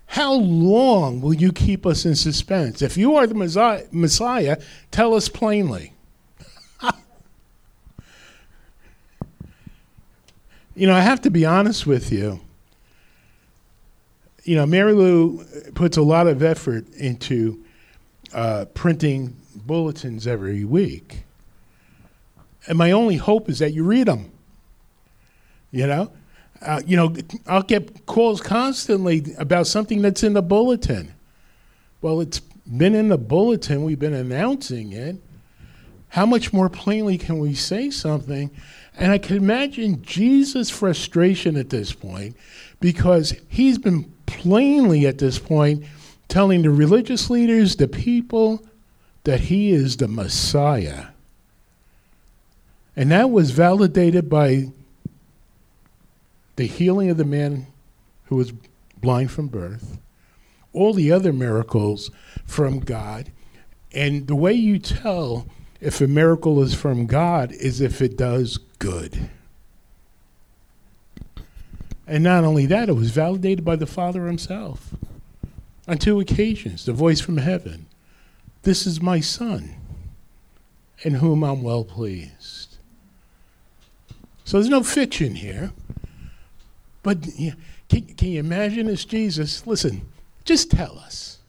[0.08, 2.82] How long will you keep us in suspense?
[2.82, 3.36] If you are the
[3.92, 4.58] Messiah,
[4.90, 5.92] tell us plainly.
[10.74, 12.40] you know, I have to be honest with you.
[14.46, 15.44] You know, Mary Lou
[15.74, 17.62] puts a lot of effort into
[18.34, 21.25] uh, printing bulletins every week.
[22.68, 24.32] And my only hope is that you read them.
[25.72, 26.12] You know?
[26.62, 27.14] Uh, you know,
[27.48, 31.14] I'll get calls constantly about something that's in the bulletin.
[32.02, 35.18] Well, it's been in the bulletin, we've been announcing it.
[36.10, 38.50] How much more plainly can we say something?
[38.98, 42.38] And I can imagine Jesus' frustration at this point
[42.80, 45.84] because he's been plainly at this point
[46.28, 48.64] telling the religious leaders, the people,
[49.26, 51.08] that he is the Messiah.
[52.96, 54.68] And that was validated by
[56.56, 57.68] the healing of the man
[58.26, 58.54] who was
[59.02, 59.98] blind from birth,
[60.74, 62.10] all the other miracles
[62.46, 63.32] from God.
[63.94, 65.48] And the way you tell
[65.82, 69.30] if a miracle is from God is if it does good.
[72.08, 74.94] And not only that, it was validated by the Father himself
[75.88, 77.88] on two occasions the voice from heaven
[78.64, 79.76] This is my Son,
[81.04, 82.75] in whom I'm well pleased.
[84.46, 85.72] So there's no fiction here.
[87.04, 87.24] But
[87.90, 89.68] can, can you imagine this Jesus?
[89.68, 90.02] Listen,
[90.46, 91.40] just tell us.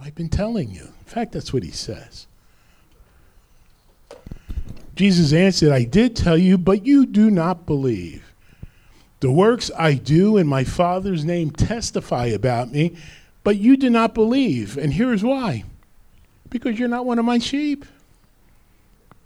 [0.00, 0.82] I've been telling you.
[0.82, 2.26] In fact, that's what he says.
[4.94, 8.32] Jesus answered, I did tell you, but you do not believe.
[9.20, 12.96] The works I do in my Father's name testify about me,
[13.42, 14.76] But you do not believe.
[14.76, 15.64] And here's why
[16.50, 17.84] because you're not one of my sheep.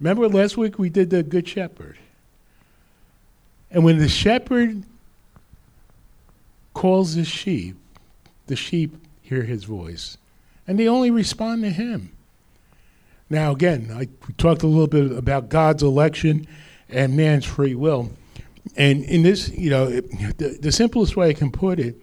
[0.01, 1.99] Remember last week we did the Good Shepherd?
[3.73, 4.85] And when the shepherd
[6.75, 7.77] calls his sheep,
[8.47, 10.19] the sheep hear his voice.
[10.69, 12.13] And they only respond to him.
[13.31, 16.47] Now, again, I talked a little bit about God's election
[16.91, 18.11] and man's free will.
[18.77, 21.97] And in this, you know, it, the, the simplest way I can put it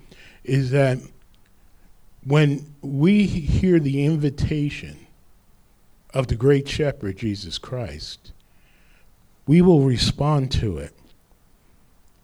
[0.44, 0.98] is that
[2.26, 4.98] when we hear the invitation
[6.14, 8.32] of the great shepherd, Jesus Christ,
[9.46, 10.94] we will respond to it.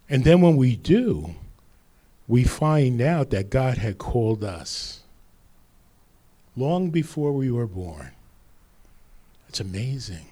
[0.10, 1.36] And then when we do,
[2.28, 5.02] we find out that God had called us
[6.56, 8.12] long before we were born.
[9.50, 10.26] It's amazing.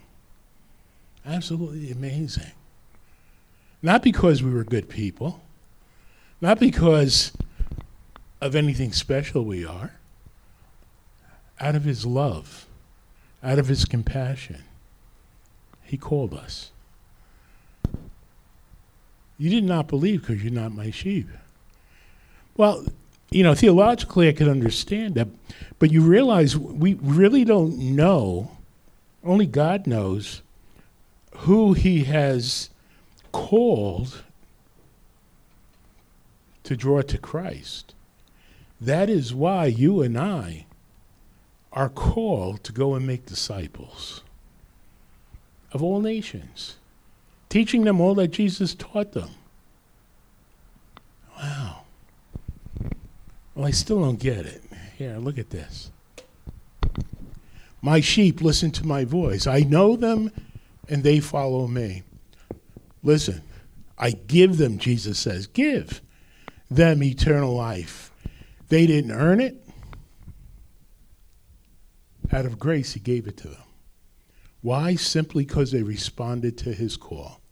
[1.26, 2.52] Absolutely amazing.
[3.82, 5.42] Not because we were good people,
[6.42, 7.32] not because
[8.42, 9.94] of anything special we are,
[11.60, 12.66] out of His love,
[13.42, 14.64] out of His compassion,
[15.84, 16.73] He called us.
[19.44, 21.28] You did not believe because you're not my sheep.
[22.56, 22.86] Well,
[23.30, 25.28] you know, theologically, I can understand that,
[25.80, 28.52] but you realize we really don't know,
[29.22, 30.42] only God knows
[31.40, 32.70] who He has
[33.34, 34.24] called
[36.64, 37.94] to draw to Christ.
[38.80, 40.68] That is why you and I
[41.74, 44.22] are called to go and make disciples
[45.74, 46.78] of all nations,
[47.54, 49.30] teaching them all that Jesus taught them.
[51.38, 51.82] Wow.
[53.54, 54.64] Well, I still don't get it.
[54.98, 55.92] Here, look at this.
[57.80, 59.46] My sheep listen to my voice.
[59.46, 60.32] I know them
[60.90, 62.02] and they follow me.
[63.04, 63.44] Listen,
[64.00, 66.02] I give them, Jesus says, give
[66.72, 68.12] them eternal life.
[68.70, 69.64] They didn't earn it.
[72.32, 73.64] Out of grace, He gave it to them.
[74.62, 74.96] Why?
[74.96, 77.43] Simply because they responded to His call.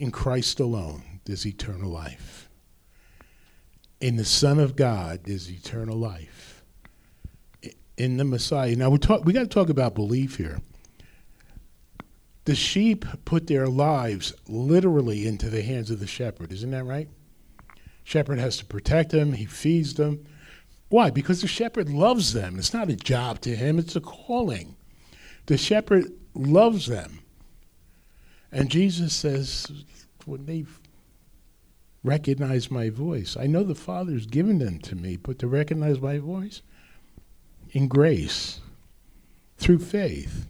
[0.00, 2.48] In Christ alone, there's eternal life.
[4.00, 6.64] In the Son of God, there's eternal life.
[7.98, 8.74] In the Messiah.
[8.76, 9.26] Now we talk.
[9.26, 10.62] We got to talk about belief here.
[12.46, 16.50] The sheep put their lives literally into the hands of the shepherd.
[16.50, 17.10] Isn't that right?
[18.02, 19.34] Shepherd has to protect them.
[19.34, 20.24] He feeds them.
[20.88, 21.10] Why?
[21.10, 22.58] Because the shepherd loves them.
[22.58, 23.78] It's not a job to him.
[23.78, 24.76] It's a calling.
[25.44, 27.20] The shepherd loves them.
[28.52, 29.70] And Jesus says,
[30.24, 30.64] when they
[32.02, 33.36] recognize my voice.
[33.38, 36.62] I know the Father's given them to me, but to recognize my voice
[37.72, 38.60] in grace,
[39.58, 40.48] through faith,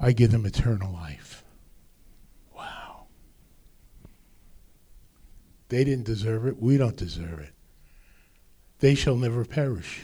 [0.00, 1.44] I give them eternal life.
[2.56, 3.06] Wow.
[5.68, 6.60] They didn't deserve it.
[6.60, 7.52] We don't deserve it.
[8.80, 10.02] They shall never perish.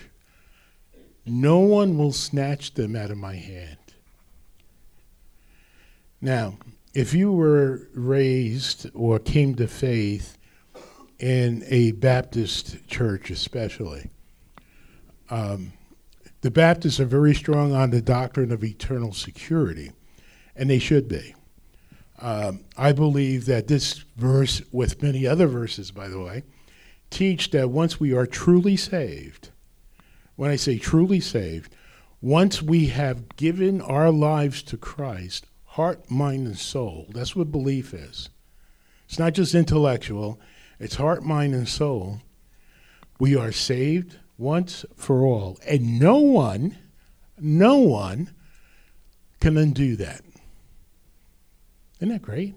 [1.27, 3.79] No one will snatch them out of my hand.
[6.25, 6.57] Now,
[6.95, 10.39] if you were raised or came to faith
[11.19, 14.09] in a Baptist church, especially,
[15.29, 15.75] um,
[16.41, 19.93] the Baptists are very strong on the doctrine of eternal security,
[20.57, 21.35] and they should be.
[22.21, 26.43] Um, I believe that this verse, with many other verses, by the way,
[27.11, 29.51] teach that once we are truly saved,
[30.37, 31.77] when I say truly saved,
[32.23, 37.07] once we have given our lives to Christ, heart, mind, and soul.
[37.11, 38.29] That's what belief is.
[39.09, 40.39] It's not just intellectual,
[40.79, 42.21] it's heart, mind, and soul.
[43.19, 45.59] We are saved once for all.
[45.67, 46.79] And no one,
[47.41, 48.31] no one
[49.41, 50.23] can undo that.
[51.99, 52.55] Isn't that great?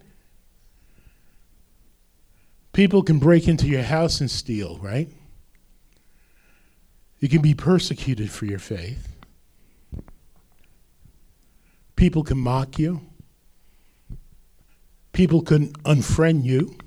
[2.71, 5.09] People can break into your house and steal, right?
[7.19, 9.07] You can be persecuted for your faith.
[11.95, 13.06] People can mock you.
[15.17, 16.77] People can unfriend you.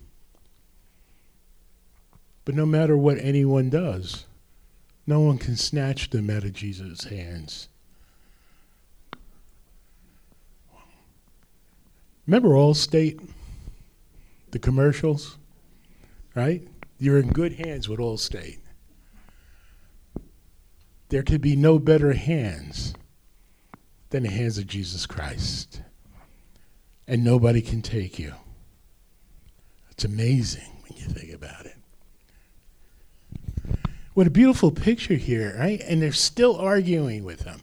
[2.45, 4.25] But no matter what anyone does,
[5.05, 7.69] no one can snatch them out of Jesus' hands.
[12.29, 13.21] Remember Allstate?
[14.53, 15.37] The commercials?
[16.37, 16.69] Right?
[17.01, 18.61] You're in good hands with Allstate.
[21.09, 22.95] There could be no better hands
[24.11, 25.83] than the hands of Jesus Christ.
[27.11, 28.35] And nobody can take you.
[29.91, 31.77] It's amazing when you think about it.
[34.15, 35.81] What a beautiful picture here, right?
[35.89, 37.63] And they're still arguing with him.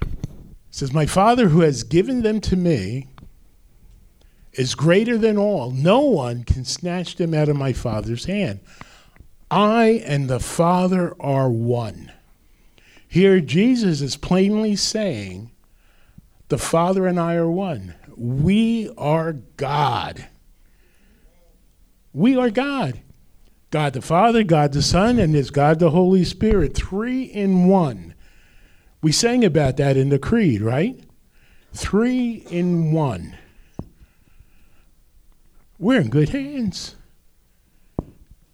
[0.00, 0.08] It
[0.70, 3.08] says, My Father who has given them to me
[4.54, 5.70] is greater than all.
[5.70, 8.60] No one can snatch them out of my Father's hand.
[9.50, 12.12] I and the Father are one.
[13.06, 15.50] Here, Jesus is plainly saying,
[16.48, 17.94] The Father and I are one.
[18.18, 20.26] We are God.
[22.12, 23.00] We are God.
[23.70, 28.14] God the Father, God the Son, and there's God the Holy Spirit, three in one.
[29.02, 30.98] We sang about that in the Creed, right?
[31.72, 33.36] Three in one.
[35.78, 36.96] We're in good hands.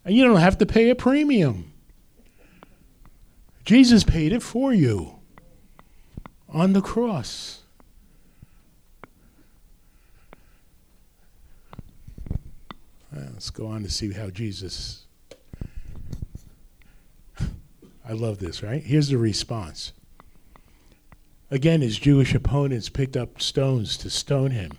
[0.05, 1.73] And you don't have to pay a premium.
[3.65, 5.21] Jesus paid it for you
[6.51, 7.64] on the cross.
[13.35, 15.07] Let's go on to see how Jesus.
[18.09, 18.80] I love this, right?
[18.80, 19.93] Here's the response.
[21.51, 24.70] Again, his Jewish opponents picked up stones to stone him.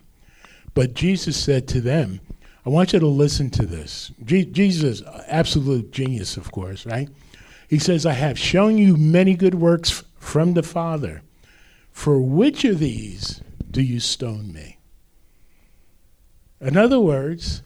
[0.74, 2.22] But Jesus said to them,
[2.66, 4.12] I want you to listen to this.
[4.24, 7.10] Je- Jesus, absolute genius, of course, right?
[7.68, 11.24] He says, I have shown you many good works f- from the Father.
[11.92, 14.78] For which of these do you stone me?
[16.62, 17.62] In other words,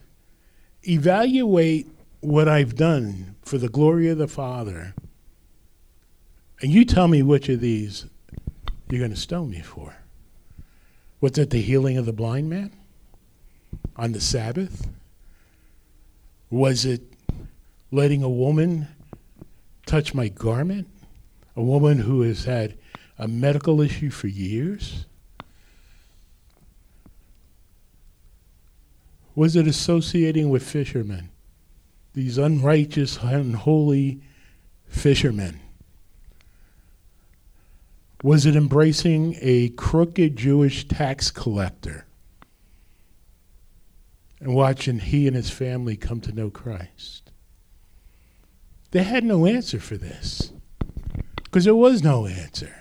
[0.86, 1.88] evaluate
[2.20, 4.94] what I've done for the glory of the Father,
[6.60, 8.06] and you tell me which of these
[8.88, 9.96] you're going to stone me for.
[11.20, 12.72] Was it the healing of the blind man
[13.96, 14.88] on the Sabbath?
[16.50, 17.02] Was it
[17.90, 18.88] letting a woman
[19.86, 20.88] touch my garment?
[21.56, 22.76] A woman who has had
[23.18, 25.06] a medical issue for years?
[29.40, 31.30] Was it associating with fishermen?
[32.12, 34.20] These unrighteous, unholy
[34.86, 35.60] fishermen?
[38.22, 42.04] Was it embracing a crooked Jewish tax collector
[44.40, 47.30] and watching he and his family come to know Christ?
[48.90, 50.52] They had no answer for this
[51.36, 52.74] because there was no answer.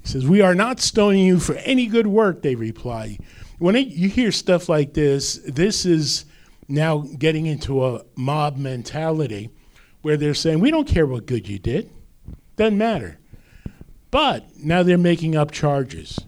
[0.00, 3.18] He says, We are not stoning you for any good work, they reply.
[3.60, 6.24] When it, you hear stuff like this, this is
[6.66, 9.50] now getting into a mob mentality
[10.00, 11.90] where they're saying, We don't care what good you did.
[12.56, 13.18] Doesn't matter.
[14.10, 16.18] But now they're making up charges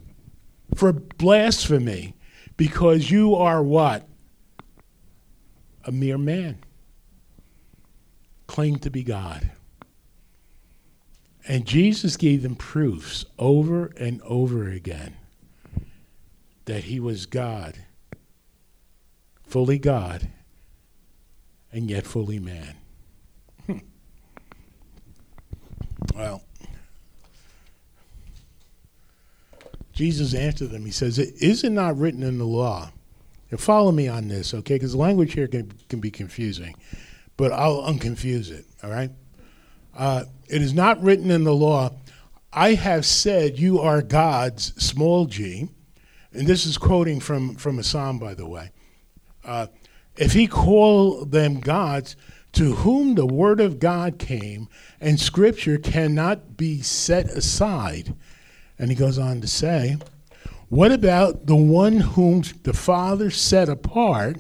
[0.75, 2.17] for blasphemy
[2.59, 4.07] because you are what?
[5.87, 6.59] A mere man.
[8.47, 9.53] Claim to be God.
[11.49, 15.17] And Jesus gave them proofs over and over again
[16.65, 17.79] that he was God,
[19.47, 20.29] fully God,
[21.73, 22.77] and yet fully man.
[26.17, 26.43] Well,
[29.93, 30.85] Jesus answered them.
[30.85, 32.91] He says, Is it not written in the law?
[33.51, 34.75] Now follow me on this, okay?
[34.75, 36.75] Because the language here can, can be confusing,
[37.37, 39.11] but I'll unconfuse it, all right?
[39.97, 41.91] Uh, it is not written in the law,
[42.53, 45.69] I have said you are God's small g,
[46.33, 48.71] and this is quoting from, from a psalm, by the way.
[49.45, 49.67] Uh,
[50.17, 52.17] if he called them gods,
[52.53, 54.69] to whom the word of God came,
[55.01, 58.15] and scripture cannot be set aside.
[58.79, 59.97] And he goes on to say,
[60.69, 64.37] What about the one whom the Father set apart,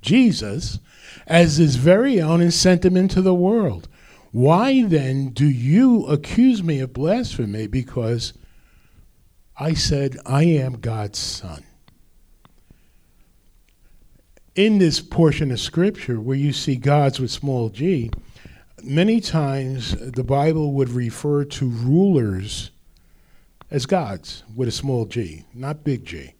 [0.00, 0.78] Jesus,
[1.26, 3.88] as his very own and sent him into the world?
[4.30, 7.66] Why then do you accuse me of blasphemy?
[7.66, 8.32] Because
[9.56, 11.64] I said, I am God's son
[14.54, 18.10] in this portion of scripture where you see gods with small g,
[18.82, 22.70] many times the Bible would refer to rulers
[23.70, 26.34] as gods with a small g, not big G.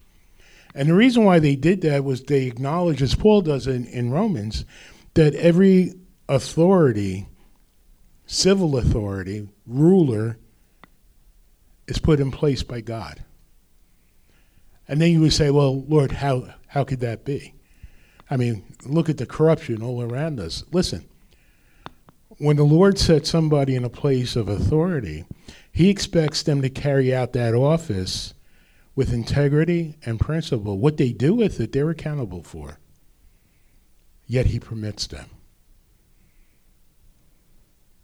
[0.75, 4.11] And the reason why they did that was they acknowledged, as Paul does in, in
[4.11, 4.65] Romans,
[5.13, 5.93] that every
[6.27, 7.27] authority,
[8.25, 10.37] civil authority, ruler,
[11.87, 13.23] is put in place by God.
[14.87, 17.55] And then you would say, well, Lord, how, how could that be?
[18.29, 20.63] I mean, look at the corruption all around us.
[20.71, 21.05] Listen,
[22.37, 25.25] when the Lord sets somebody in a place of authority,
[25.71, 28.33] He expects them to carry out that office
[28.95, 30.77] with integrity and principle.
[30.77, 32.79] What they do with it, they're accountable for.
[34.25, 35.29] Yet He permits them.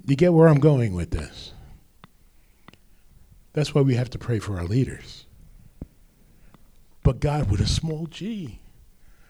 [0.06, 1.54] You get where I'm going with this?
[3.54, 5.26] That's why we have to pray for our leaders.
[7.04, 8.60] But God with a small g.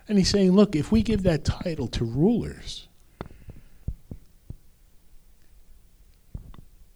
[0.08, 2.88] And he's saying, look, if we give that title to rulers,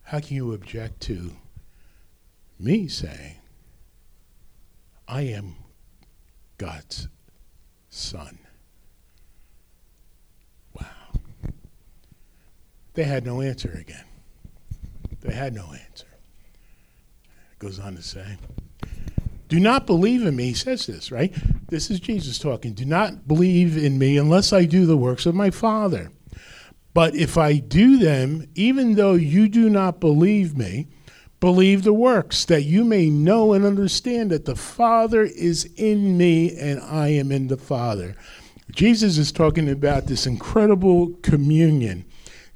[0.01, 1.31] how can you object to
[2.59, 3.35] me saying,
[5.07, 5.55] I am
[6.57, 7.07] God's
[7.89, 8.39] son?
[10.73, 10.85] Wow.
[12.95, 14.05] They had no answer again.
[15.21, 16.07] They had no answer.
[17.63, 18.35] Goes on to say,
[19.47, 20.47] Do not believe in me.
[20.47, 21.33] He says this, right?
[21.69, 22.73] This is Jesus talking.
[22.73, 26.11] Do not believe in me unless I do the works of my Father.
[26.93, 30.87] But if I do them, even though you do not believe me,
[31.39, 36.53] believe the works, that you may know and understand that the Father is in me
[36.57, 38.13] and I am in the Father.
[38.71, 42.03] Jesus is talking about this incredible communion,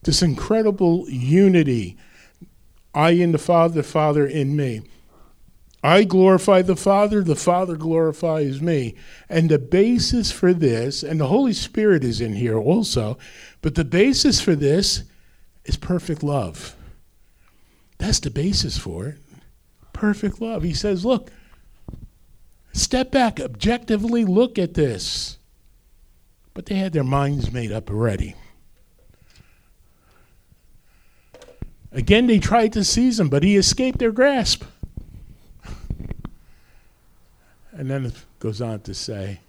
[0.03, 1.95] this incredible unity.
[2.93, 4.81] I in the Father, the Father in me.
[5.88, 8.95] I glorify the Father, the Father glorifies me.
[9.29, 13.17] And the basis for this, and the Holy Spirit is in here also,
[13.61, 15.05] but the basis for this
[15.63, 16.75] is perfect love.
[17.99, 19.17] That's the basis for it.
[19.93, 20.63] Perfect love.
[20.63, 21.31] He says, look,
[22.73, 25.38] step back, objectively look at this.
[26.53, 28.35] But they had their minds made up already.
[31.93, 34.65] Again, they tried to seize him, but he escaped their grasp.
[37.78, 39.39] And then it goes on to say,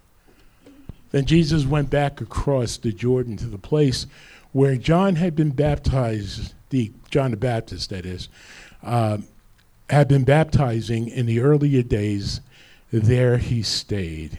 [1.10, 4.06] then Jesus went back across the Jordan to the place
[4.52, 8.28] where John had been baptized, the John the Baptist, that is,
[8.82, 9.18] uh,
[9.88, 12.42] had been baptizing in the earlier days.
[12.92, 14.38] There he stayed.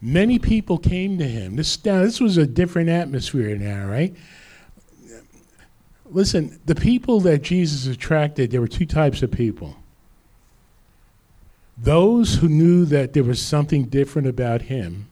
[0.00, 1.54] Many people came to him.
[1.54, 4.14] This now this was a different atmosphere now, right?
[6.12, 9.76] Listen, the people that Jesus attracted, there were two types of people.
[11.78, 15.08] Those who knew that there was something different about him,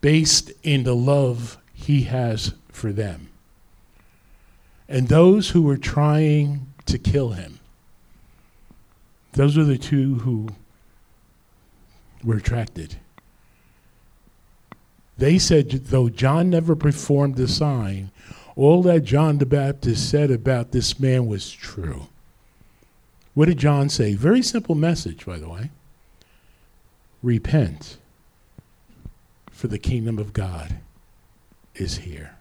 [0.00, 3.28] based in the love he has for them.
[4.88, 7.58] And those who were trying to kill him.
[9.32, 10.48] Those are the two who
[12.22, 12.96] were attracted.
[15.18, 18.10] They said, though John never performed the sign,
[18.56, 22.08] all that John the Baptist said about this man was true.
[23.34, 24.14] What did John say?
[24.14, 25.70] Very simple message, by the way.
[27.22, 27.98] Repent,
[29.50, 30.76] for the kingdom of God
[31.74, 32.36] is here.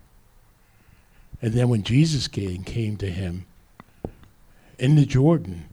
[1.42, 3.46] And then when Jesus came, came to him
[4.78, 5.66] in the Jordan,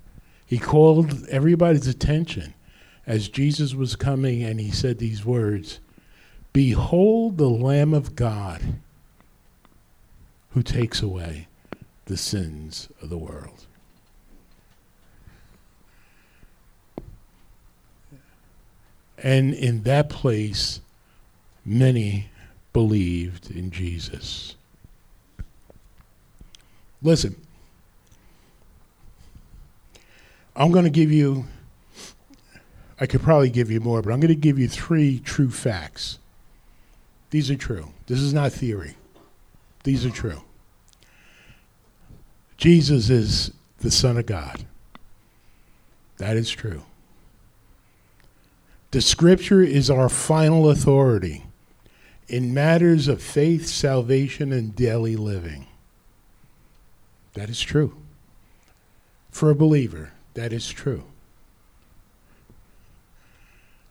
[0.47, 2.55] he called everybody's attention
[3.07, 5.80] as Jesus was coming and he said these words
[6.53, 8.61] Behold the Lamb of God
[10.59, 11.46] who takes away
[12.06, 13.66] the sins of the world.
[19.22, 20.80] And in that place,
[21.64, 22.28] many
[22.72, 24.56] believed in Jesus.
[27.00, 27.36] Listen,
[30.56, 31.46] I'm going to give you,
[32.98, 36.18] I could probably give you more, but I'm going to give you three true facts.
[37.30, 37.92] These are true.
[38.09, 38.96] This is not theory.
[39.84, 40.42] These are true.
[42.59, 44.64] Jesus is the Son of God.
[46.18, 46.82] That is true.
[48.90, 51.44] The Scripture is our final authority
[52.26, 55.66] in matters of faith, salvation, and daily living.
[57.34, 57.96] That is true.
[59.30, 61.04] For a believer, that is true.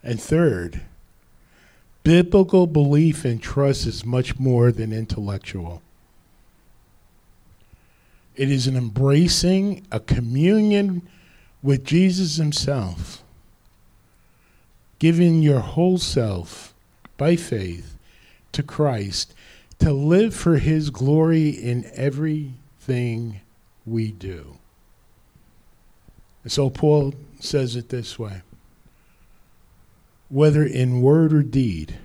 [0.03, 0.81] And third,
[2.03, 5.81] biblical belief and trust is much more than intellectual.
[8.37, 11.07] It is an embracing a communion
[11.61, 13.23] with Jesus Himself
[14.99, 16.73] giving your whole self
[17.17, 17.97] by faith
[18.51, 19.33] to Christ
[19.79, 23.41] to live for his glory in everything
[23.85, 24.57] we do.
[26.43, 28.41] And so Paul says it this way
[30.29, 31.97] whether in word or deed,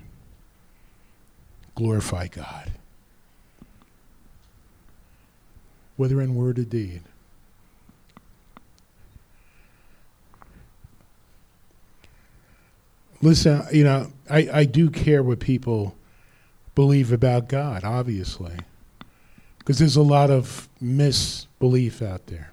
[1.75, 2.71] glorify God.
[6.03, 7.03] Whether in word or deed.
[13.21, 15.95] Listen, you know, I, I do care what people
[16.75, 18.57] believe about God, obviously,
[19.61, 22.53] because there's a lot of misbelief out there.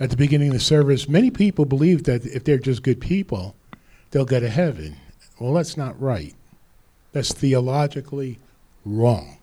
[0.00, 3.54] At the beginning of the service, many people believe that if they're just good people,
[4.10, 4.96] they'll go to heaven.
[5.38, 6.34] Well, that's not right.
[7.12, 8.40] That's theologically
[8.84, 9.38] wrong.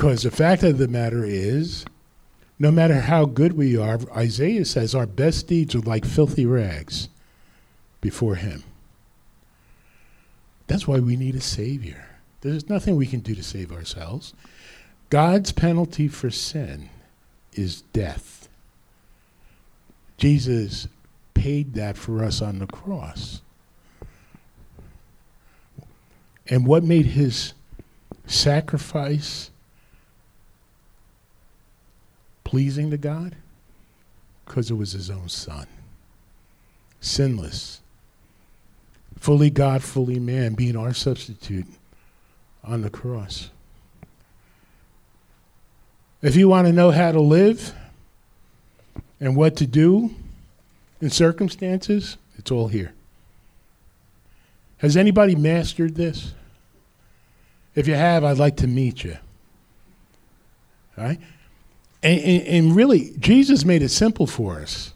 [0.00, 1.84] Because the fact of the matter is,
[2.58, 7.10] no matter how good we are, Isaiah says our best deeds are like filthy rags
[8.00, 8.64] before Him.
[10.68, 12.18] That's why we need a Savior.
[12.40, 14.32] There's nothing we can do to save ourselves.
[15.10, 16.88] God's penalty for sin
[17.52, 18.48] is death.
[20.16, 20.88] Jesus
[21.34, 23.42] paid that for us on the cross.
[26.46, 27.52] And what made his
[28.26, 29.49] sacrifice
[32.50, 33.36] pleasing to God?
[34.44, 35.68] Because it was his own son.
[37.00, 37.80] Sinless.
[39.16, 41.66] Fully God, fully man, being our substitute
[42.64, 43.50] on the cross.
[46.22, 47.72] If you want to know how to live
[49.20, 50.12] and what to do
[51.00, 52.92] in circumstances, it's all here.
[54.78, 56.32] Has anybody mastered this?
[57.76, 59.18] If you have, I'd like to meet you.
[60.98, 61.20] All right?
[62.02, 64.94] And, and, and, really, Jesus made it simple for us.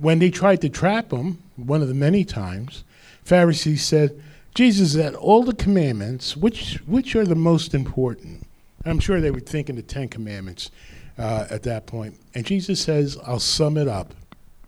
[0.00, 2.84] When they tried to trap him, one of the many times,
[3.24, 4.20] Pharisees said,
[4.54, 8.46] Jesus said, all the commandments, which, which are the most important?
[8.84, 10.70] I'm sure they were thinking the Ten Commandments
[11.18, 12.18] uh, at that point.
[12.34, 14.14] And Jesus says, I'll sum it up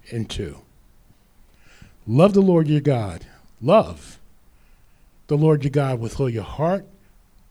[0.09, 0.59] in two.
[2.07, 3.27] Love the Lord your God.
[3.61, 4.19] Love
[5.27, 6.87] the Lord your God with all your heart,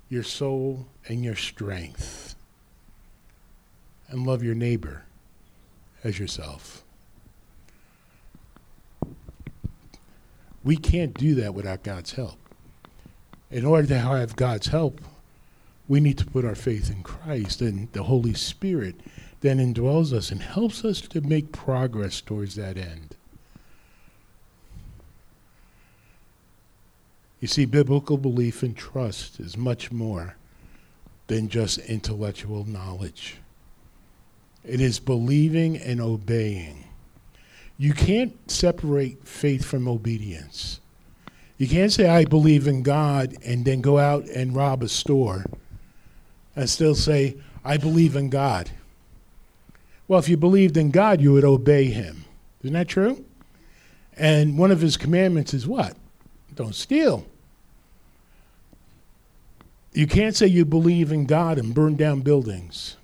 [0.09, 2.24] your soul, and your strength.
[4.09, 5.03] And love your neighbor
[6.03, 6.83] as yourself.
[10.63, 12.37] We can't do that without God's help.
[13.51, 14.99] In order to have God's help,
[15.87, 18.95] we need to put our faith in Christ and the Holy Spirit
[19.41, 23.15] then indwells us and helps us to make progress towards that end.
[27.39, 30.35] You see, biblical belief and trust is much more
[31.27, 33.37] than just intellectual knowledge.
[34.67, 36.83] It is believing and obeying.
[37.77, 40.79] You can't separate faith from obedience.
[41.57, 45.45] You can't say, I believe in God, and then go out and rob a store
[46.55, 48.71] and still say, I believe in God.
[50.07, 52.25] Well, if you believed in God, you would obey him.
[52.61, 53.23] Isn't that true?
[54.17, 55.95] And one of his commandments is what?
[56.55, 57.25] Don't steal.
[59.93, 62.97] You can't say you believe in God and burn down buildings.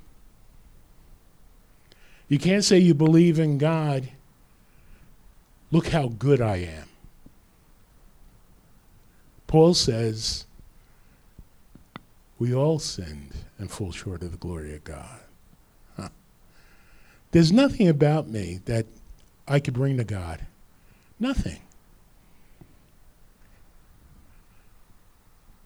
[2.31, 4.07] You can't say you believe in God.
[5.69, 6.87] Look how good I am.
[9.47, 10.45] Paul says,
[12.39, 15.19] we all sinned and fall short of the glory of God.
[15.97, 16.07] Huh.
[17.31, 18.85] There's nothing about me that
[19.45, 20.45] I could bring to God.
[21.19, 21.59] Nothing.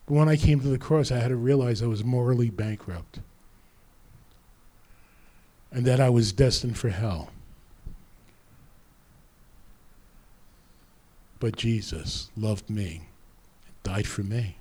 [0.07, 3.20] But when I came to the cross, I had to realize I was morally bankrupt
[5.76, 7.32] and that I was destined for hell.
[11.41, 13.09] But Jesus loved me,
[13.84, 14.55] died for me.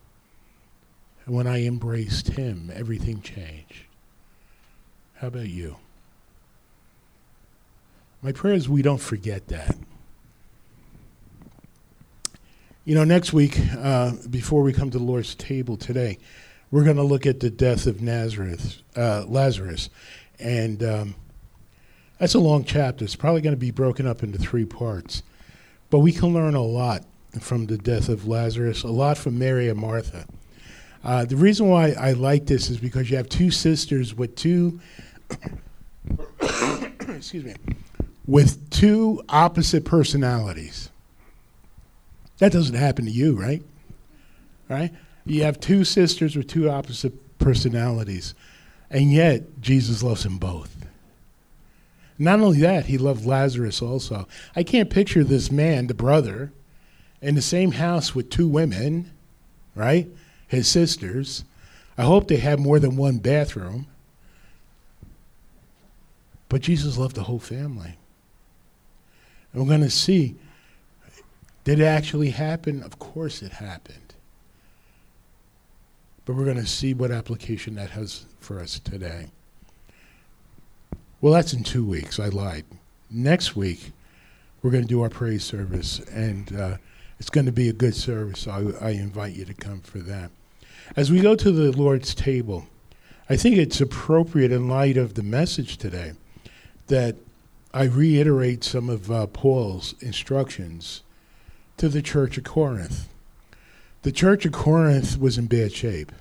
[1.24, 3.84] And when I embraced him, everything changed.
[5.14, 5.76] How about you?
[8.20, 9.76] My prayer is we don't forget that.
[12.84, 16.18] You know, next week, uh, before we come to the Lord's table today,
[16.72, 19.90] we're going to look at the death of Nazareth, uh, Lazarus.
[20.38, 21.14] And um,
[22.18, 23.04] that's a long chapter.
[23.04, 25.22] It's probably going to be broken up into three parts.
[25.90, 27.04] But we can learn a lot
[27.40, 30.26] from the death of Lazarus, a lot from Mary and Martha.
[31.02, 34.80] Uh, the reason why I like this is because you have two sisters with two,
[37.08, 37.54] excuse me,
[38.26, 40.90] with two opposite personalities.
[42.38, 43.62] That doesn't happen to you, right?
[44.68, 44.92] Right?
[45.26, 48.34] You have two sisters with two opposite personalities,
[48.94, 50.74] and yet Jesus loves them both.
[52.18, 54.26] Not only that, he loved Lazarus also.
[54.56, 56.50] I can't picture this man, the brother,
[57.20, 59.10] in the same house with two women,
[59.74, 60.08] right?
[60.54, 61.44] his sisters.
[61.98, 63.86] I hope they have more than one bathroom.
[66.48, 67.96] But Jesus loved the whole family.
[69.52, 70.36] And we're going to see
[71.64, 72.82] did it actually happen?
[72.82, 74.14] Of course it happened.
[76.26, 79.28] But we're going to see what application that has for us today.
[81.20, 82.20] Well, that's in two weeks.
[82.20, 82.64] I lied.
[83.10, 83.92] Next week,
[84.62, 86.76] we're going to do our praise service, and uh,
[87.18, 88.46] it's going to be a good service.
[88.46, 90.30] I, I invite you to come for that.
[90.96, 92.66] As we go to the Lord's table,
[93.30, 96.12] I think it's appropriate in light of the message today
[96.88, 97.16] that
[97.72, 101.02] I reiterate some of uh, Paul's instructions
[101.78, 103.08] to the church of Corinth.
[104.02, 106.12] The church of Corinth was in bad shape.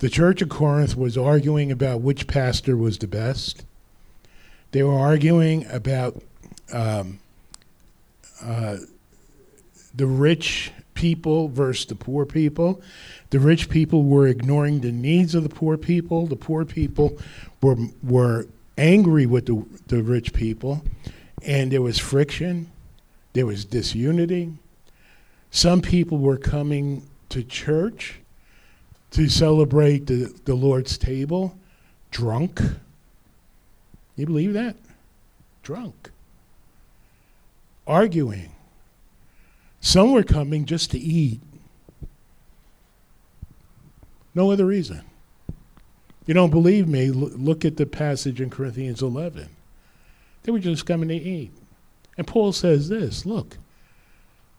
[0.00, 3.64] The church of Corinth was arguing about which pastor was the best.
[4.72, 6.22] They were arguing about
[6.72, 7.20] um,
[8.42, 8.78] uh,
[9.94, 12.80] the rich people versus the poor people.
[13.28, 16.26] The rich people were ignoring the needs of the poor people.
[16.26, 17.18] The poor people
[17.60, 18.46] were were
[18.78, 20.82] angry with the, the rich people,
[21.42, 22.72] and there was friction,
[23.34, 24.54] there was disunity.
[25.50, 28.20] Some people were coming to church
[29.12, 31.58] to celebrate the, the Lord's table
[32.10, 32.60] drunk.
[34.16, 34.76] You believe that?
[35.62, 36.10] Drunk.
[37.86, 38.52] Arguing.
[39.80, 41.40] Some were coming just to eat.
[44.34, 45.02] No other reason.
[46.26, 47.10] You don't believe me?
[47.10, 49.48] Look at the passage in Corinthians 11.
[50.42, 51.50] They were just coming to eat.
[52.16, 53.56] And Paul says this look,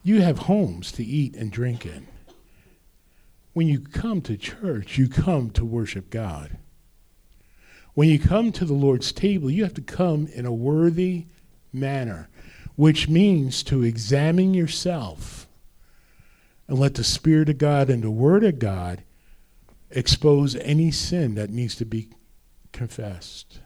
[0.03, 2.07] you have homes to eat and drink in.
[3.53, 6.57] When you come to church, you come to worship God.
[7.93, 11.25] When you come to the Lord's table, you have to come in a worthy
[11.73, 12.29] manner,
[12.75, 15.47] which means to examine yourself
[16.67, 19.03] and let the Spirit of God and the Word of God
[19.89, 22.07] expose any sin that needs to be
[22.71, 23.59] confessed.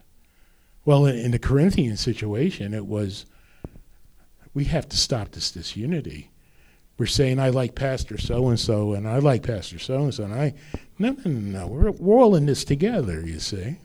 [0.85, 3.25] Well, in, in the Corinthian situation, it was
[4.55, 6.31] we have to stop this disunity.
[6.97, 10.23] We're saying I like Pastor so and so, and I like Pastor so and so,
[10.23, 10.53] and I
[10.97, 11.67] no no no no.
[11.67, 13.21] We're we're all in this together.
[13.25, 13.77] You see,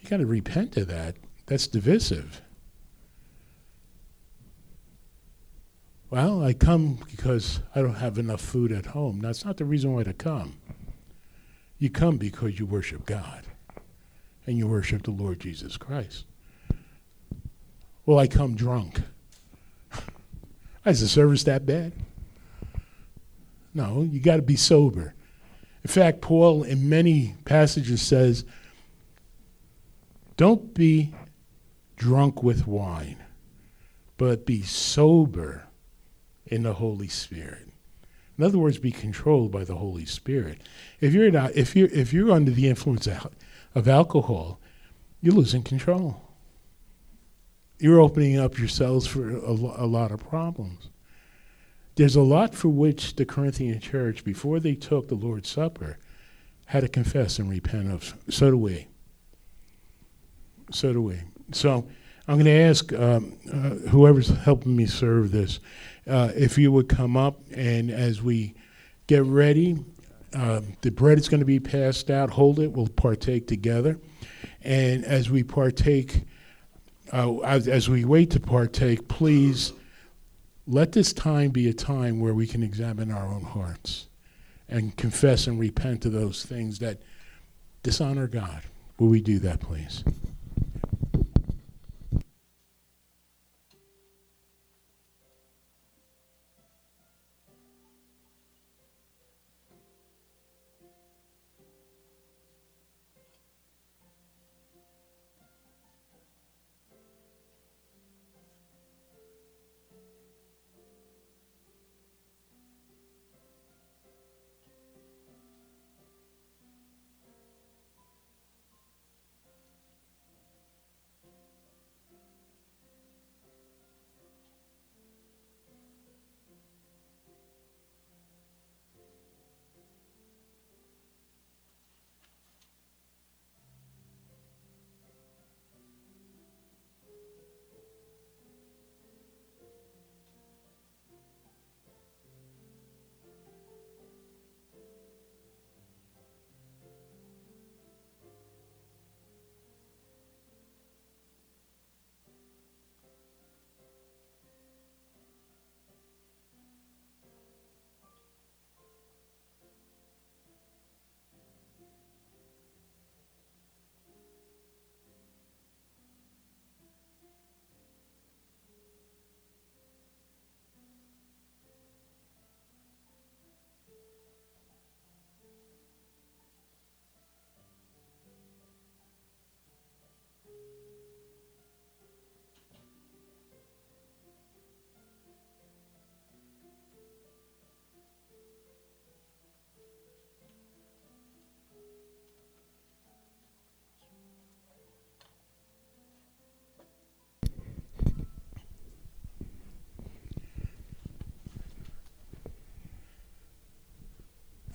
[0.00, 1.16] you got to repent of that.
[1.46, 2.40] That's divisive.
[6.10, 9.20] Well, I come because I don't have enough food at home.
[9.20, 10.58] That's not the reason why to come.
[11.78, 13.44] You come because you worship God
[14.46, 16.24] and you worship the Lord Jesus Christ.
[18.06, 19.02] Well, I come drunk.
[20.86, 21.92] Is the service that bad?
[23.74, 25.14] No, you got to be sober.
[25.84, 28.44] In fact, Paul, in many passages, says,
[30.36, 31.14] Don't be
[31.96, 33.22] drunk with wine,
[34.16, 35.64] but be sober
[36.46, 37.68] in the Holy Spirit.
[38.36, 40.62] In other words, be controlled by the Holy Spirit.
[41.00, 43.28] If you're not, if you're if you're under the influence of,
[43.74, 44.60] of alcohol,
[45.20, 46.22] you're losing control.
[47.80, 50.87] You're opening up yourselves for a, a lot of problems.
[51.98, 55.98] There's a lot for which the Corinthian church, before they took the Lord's Supper,
[56.66, 58.14] had to confess and repent of.
[58.30, 58.86] So do we.
[60.70, 61.18] So do we.
[61.50, 61.88] So
[62.28, 65.58] I'm going to ask um, uh, whoever's helping me serve this
[66.06, 68.54] uh, if you would come up and as we
[69.08, 69.84] get ready,
[70.36, 72.30] uh, the bread is going to be passed out.
[72.30, 72.70] Hold it.
[72.70, 73.98] We'll partake together.
[74.62, 76.22] And as we partake,
[77.12, 79.72] uh, as, as we wait to partake, please
[80.68, 84.06] let this time be a time where we can examine our own hearts
[84.68, 87.00] and confess and repent of those things that
[87.82, 88.62] dishonor God.
[88.98, 90.04] Will we do that, please?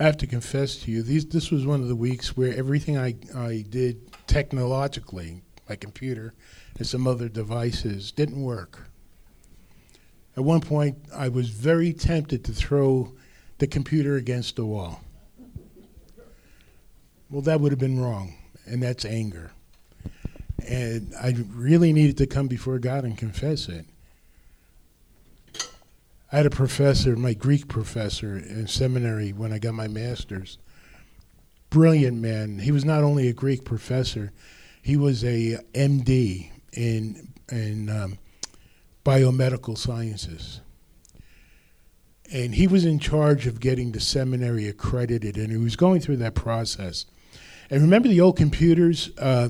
[0.04, 2.98] I have to confess to you, these, this was one of the weeks where everything
[2.98, 6.34] I, I did technologically, my computer
[6.78, 8.90] and some other devices, didn't work.
[10.36, 13.14] At one point, I was very tempted to throw
[13.60, 15.00] the computer against the wall.
[17.30, 18.36] Well, that would have been wrong,
[18.66, 19.54] and that's anger.
[20.68, 23.86] And I really needed to come before God and confess it.
[26.34, 30.58] I had a professor, my Greek professor in seminary when I got my master's.
[31.70, 32.58] Brilliant man.
[32.58, 34.32] He was not only a Greek professor,
[34.82, 38.18] he was a MD in in um,
[39.06, 40.62] biomedical sciences.
[42.32, 46.18] And he was in charge of getting the seminary accredited, and he was going through
[46.18, 47.06] that process.
[47.70, 49.12] And remember the old computers?
[49.20, 49.50] Uh,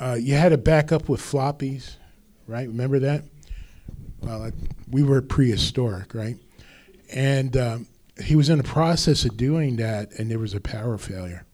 [0.00, 1.94] uh, you had to back up with floppies,
[2.48, 2.66] right?
[2.66, 3.24] Remember that?
[4.22, 4.50] Well,
[4.90, 6.36] we were prehistoric, right?
[7.12, 7.86] And um,
[8.22, 11.44] he was in the process of doing that, and there was a power failure.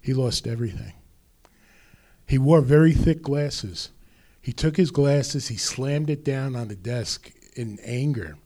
[0.00, 0.94] He lost everything.
[2.26, 3.90] He wore very thick glasses.
[4.40, 8.36] He took his glasses, he slammed it down on the desk in anger.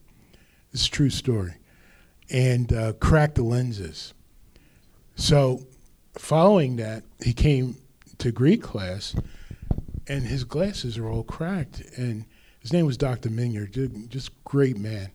[0.72, 1.54] This is a true story.
[2.28, 4.12] And uh, cracked the lenses.
[5.14, 5.66] So,
[6.18, 7.76] following that, he came
[8.18, 9.14] to Greek class,
[10.08, 11.82] and his glasses are all cracked.
[11.96, 12.26] And
[12.66, 13.30] his name was Dr.
[13.30, 15.08] Minyard, just great man.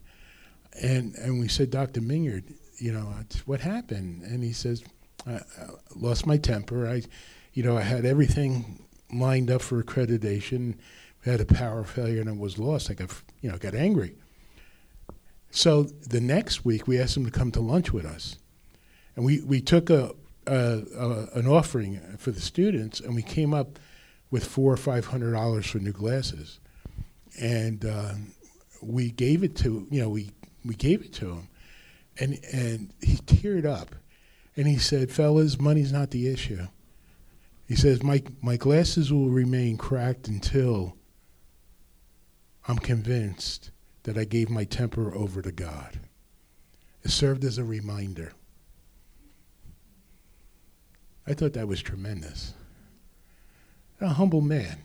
[0.81, 1.99] And and we said, Dr.
[1.99, 2.45] Minyard,
[2.77, 4.21] you know, what happened?
[4.21, 4.85] And he says,
[5.27, 6.87] I, I lost my temper.
[6.87, 7.01] I,
[7.51, 8.81] you know, I had everything
[9.11, 10.75] lined up for accreditation.
[11.25, 12.89] We had a power failure and it was lost.
[12.89, 14.15] I got, you know, got angry.
[15.49, 18.37] So the next week, we asked him to come to lunch with us,
[19.17, 20.15] and we we took a,
[20.47, 23.77] a, a an offering for the students, and we came up
[24.29, 26.60] with four or five hundred dollars for new glasses
[27.39, 28.13] and uh,
[28.81, 30.31] we gave it to you know we
[30.65, 31.47] we gave it to him,
[32.19, 33.95] and and he teared up,
[34.55, 36.67] and he said, "Fellas, money's not the issue."
[37.67, 40.97] He says, "My my glasses will remain cracked until
[42.67, 43.71] I'm convinced
[44.03, 45.99] that I gave my temper over to God."
[47.03, 48.33] It served as a reminder.
[51.25, 52.53] I thought that was tremendous.
[53.99, 54.79] A humble man.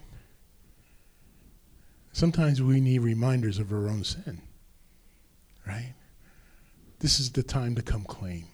[2.17, 4.41] Sometimes we need reminders of our own sin,
[5.67, 5.93] right?
[7.01, 8.47] This is the time to come clean.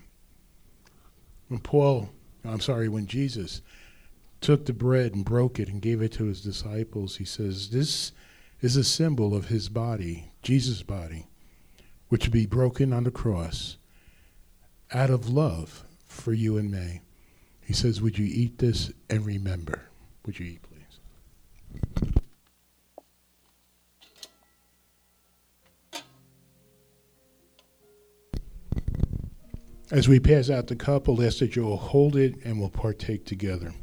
[1.47, 2.11] When Paul,
[2.45, 3.63] I'm sorry, when Jesus
[4.41, 8.11] took the bread and broke it and gave it to his disciples, he says, This
[8.61, 11.29] is a symbol of his body, Jesus' body,
[12.09, 13.77] which will be broken on the cross
[14.91, 17.01] out of love for you and me.
[17.61, 19.83] He says, Would you eat this and remember?
[20.27, 20.63] Would you eat,
[29.93, 32.71] As we pass out the cup, I'll ask that you will hold it and we'll
[32.71, 33.75] partake together.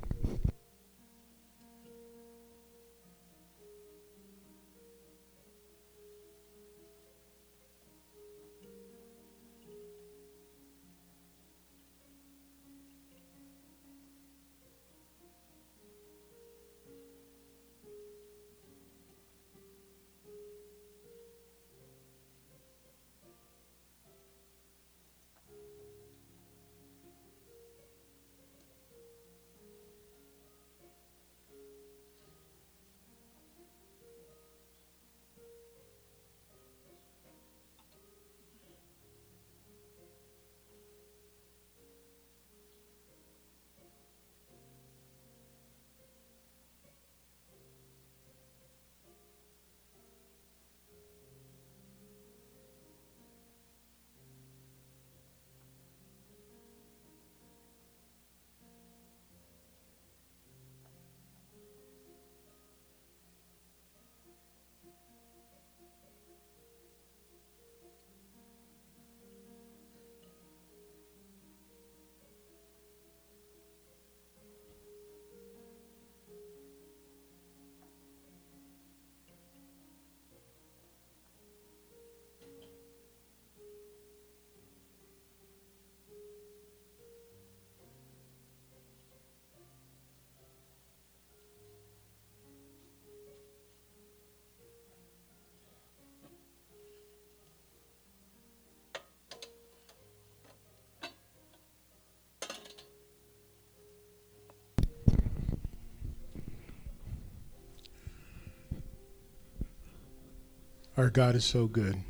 [111.00, 112.04] Our God is so good.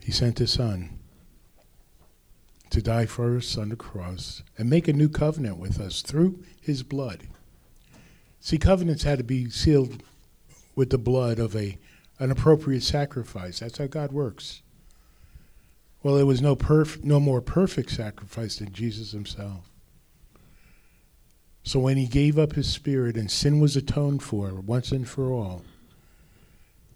[0.00, 0.98] He sent his son
[2.70, 6.42] to die for us on the cross and make a new covenant with us through
[6.60, 7.28] his blood.
[8.40, 10.02] See, covenants had to be sealed
[10.74, 11.78] with the blood of a
[12.18, 13.60] an appropriate sacrifice.
[13.60, 14.62] That's how God works.
[16.02, 19.70] Well, there was no perf- no more perfect sacrifice than Jesus himself.
[21.66, 25.32] So when he gave up his spirit and sin was atoned for once and for
[25.32, 25.64] all,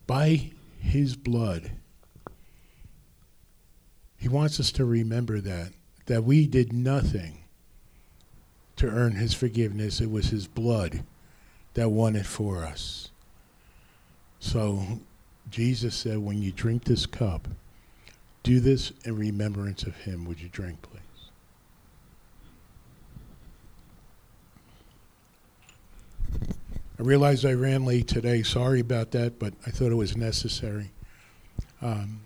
[0.07, 1.73] by his blood.
[4.17, 5.73] He wants us to remember that,
[6.07, 7.39] that we did nothing
[8.77, 10.01] to earn his forgiveness.
[10.01, 11.03] It was his blood
[11.75, 13.11] that won it for us.
[14.39, 15.01] So
[15.51, 17.49] Jesus said, when you drink this cup,
[18.45, 20.27] do this in remembrance of him.
[20.27, 20.90] Would you drink, please?
[27.01, 28.43] I realized I ran late today.
[28.43, 30.91] Sorry about that, but I thought it was necessary.
[31.81, 32.21] Um,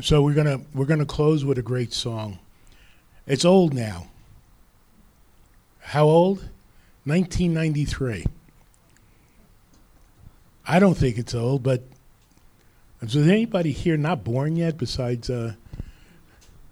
[0.00, 2.38] so we're gonna we're gonna close with a great song.
[3.26, 4.06] It's old now.
[5.80, 6.38] How old?
[7.04, 8.24] 1993.
[10.66, 11.82] I don't think it's old, but
[13.02, 15.52] is there anybody here not born yet besides, uh,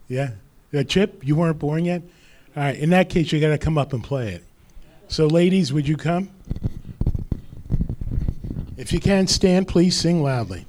[0.09, 0.31] yeah?
[0.73, 2.01] Uh, Chip, you weren't born yet?
[2.57, 4.45] All right, in that case, you got to come up and play it.
[5.09, 6.31] So, ladies, would you come?
[8.77, 10.67] If you can't stand, please sing loudly.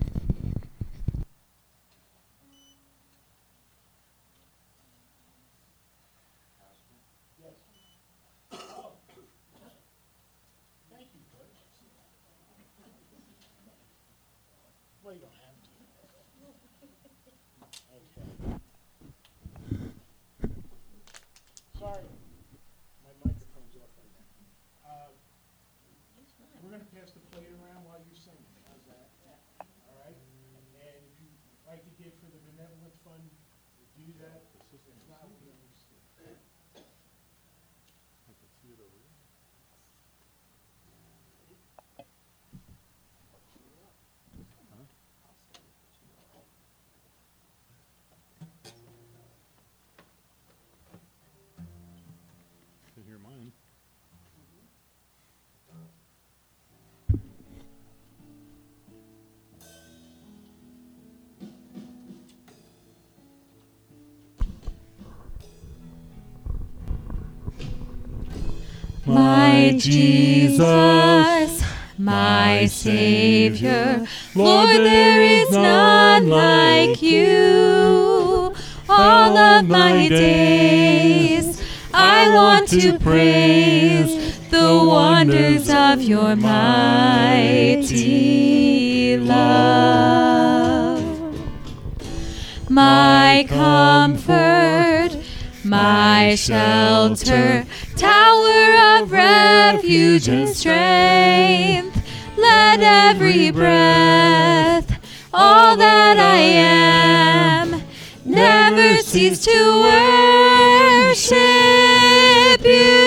[69.05, 71.63] My Jesus,
[71.97, 74.03] my Savior,
[74.33, 78.53] Lord, there is none like you.
[78.89, 81.61] All of my days,
[81.93, 87.75] I want to praise the wonders of your mighty
[89.17, 91.05] love.
[92.69, 95.11] My comfort,
[95.63, 97.65] my shelter,
[98.25, 101.95] tower of refuge and strength.
[102.37, 104.89] Let every breath,
[105.31, 107.83] all that I am,
[108.25, 109.59] never cease to
[111.11, 111.35] worship
[112.65, 113.05] you.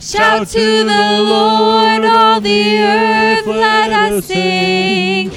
[0.00, 5.30] Shout to the Lord, all the earth, let us sing.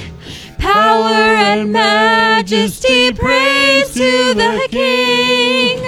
[0.58, 5.81] Power and majesty, praise to the King.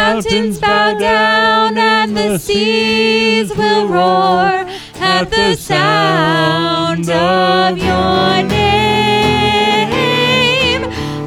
[0.00, 4.64] Mountains bow down and the seas will roar
[4.98, 9.60] at the sound of your name.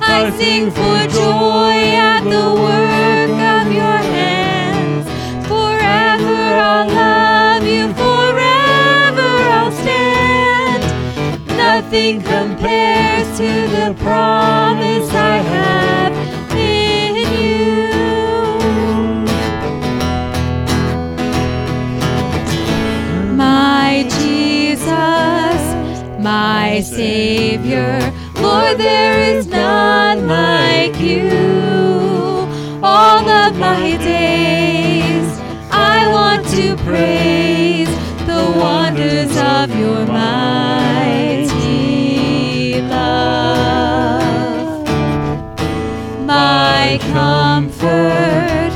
[0.01, 1.77] I sing for joy
[2.09, 5.05] at the work of your hands.
[5.47, 6.39] Forever
[6.69, 10.83] I'll love you, forever I'll stand.
[11.47, 16.02] Nothing compares to the promise I have
[26.83, 27.97] Savior,
[28.35, 31.29] Lord, there is none like you.
[32.83, 35.39] All of my days,
[35.71, 37.87] I want to praise
[38.27, 41.51] the wonders of your mighty
[42.81, 44.85] love.
[46.25, 48.73] My comfort,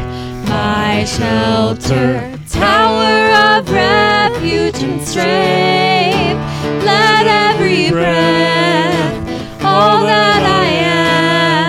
[0.47, 5.76] my shelter, tower of refuge and strength.
[7.98, 10.68] Breath, all that I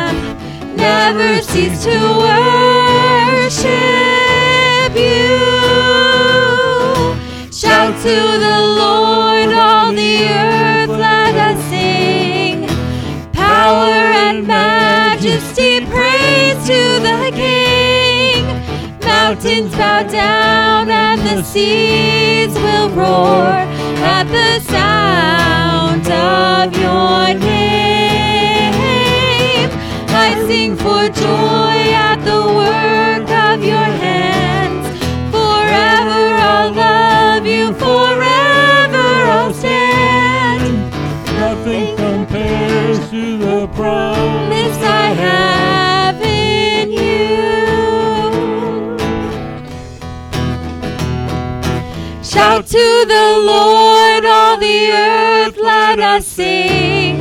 [0.05, 1.97] am, never cease to
[3.49, 3.73] worship
[4.95, 5.41] you.
[7.51, 12.69] Shout to the Lord, all the earth, let us sing.
[13.33, 13.97] Power
[14.27, 18.45] and majesty, praise to the King.
[19.01, 23.65] Mountains bow down and the seas will roar
[24.05, 25.57] at the sound
[26.62, 28.74] of your name.
[30.26, 31.78] I sing for joy
[32.10, 34.86] at the work of your hands.
[35.36, 39.06] Forever I'll love you, forever
[39.36, 40.74] I'll stand.
[41.44, 47.39] Nothing compares to the promise I have in you.
[52.24, 53.98] Shout to the Lord,
[56.01, 57.19] us sing.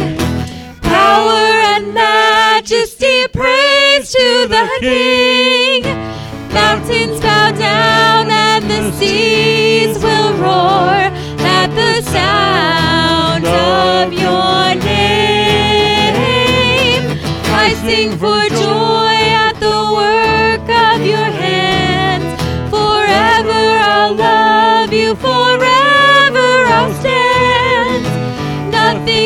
[0.82, 5.84] Power and majesty, praise to the King.
[6.54, 11.12] Mountains bow down and the seas will roar
[11.45, 16.24] at the sound of your name.
[17.54, 19.16] I sing for joy
[19.48, 22.26] at the work of your hands.
[22.70, 25.36] Forever I'll love you, forever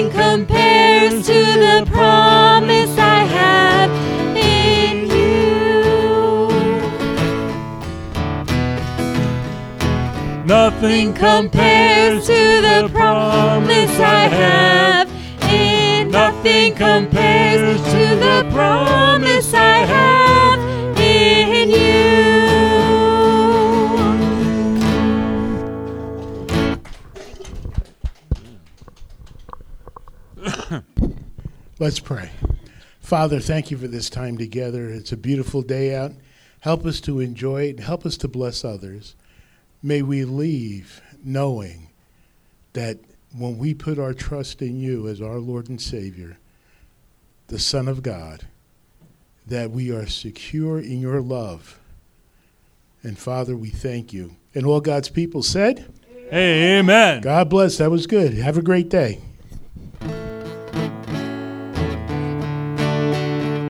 [0.01, 3.91] Nothing compares to the promise I have
[4.35, 6.47] in you.
[10.43, 15.07] Nothing compares to the promise I have
[15.53, 20.70] in nothing compares to the promise I have
[31.81, 32.29] Let's pray.
[32.99, 34.87] Father, thank you for this time together.
[34.91, 36.11] It's a beautiful day out.
[36.59, 37.77] Help us to enjoy it.
[37.77, 39.15] And help us to bless others.
[39.81, 41.89] May we leave knowing
[42.73, 42.99] that
[43.35, 46.37] when we put our trust in you as our Lord and Savior,
[47.47, 48.45] the Son of God,
[49.47, 51.79] that we are secure in your love.
[53.01, 54.35] And Father, we thank you.
[54.53, 55.91] And all God's people said,
[56.31, 57.21] Amen.
[57.21, 57.79] God bless.
[57.79, 58.35] That was good.
[58.35, 59.19] Have a great day.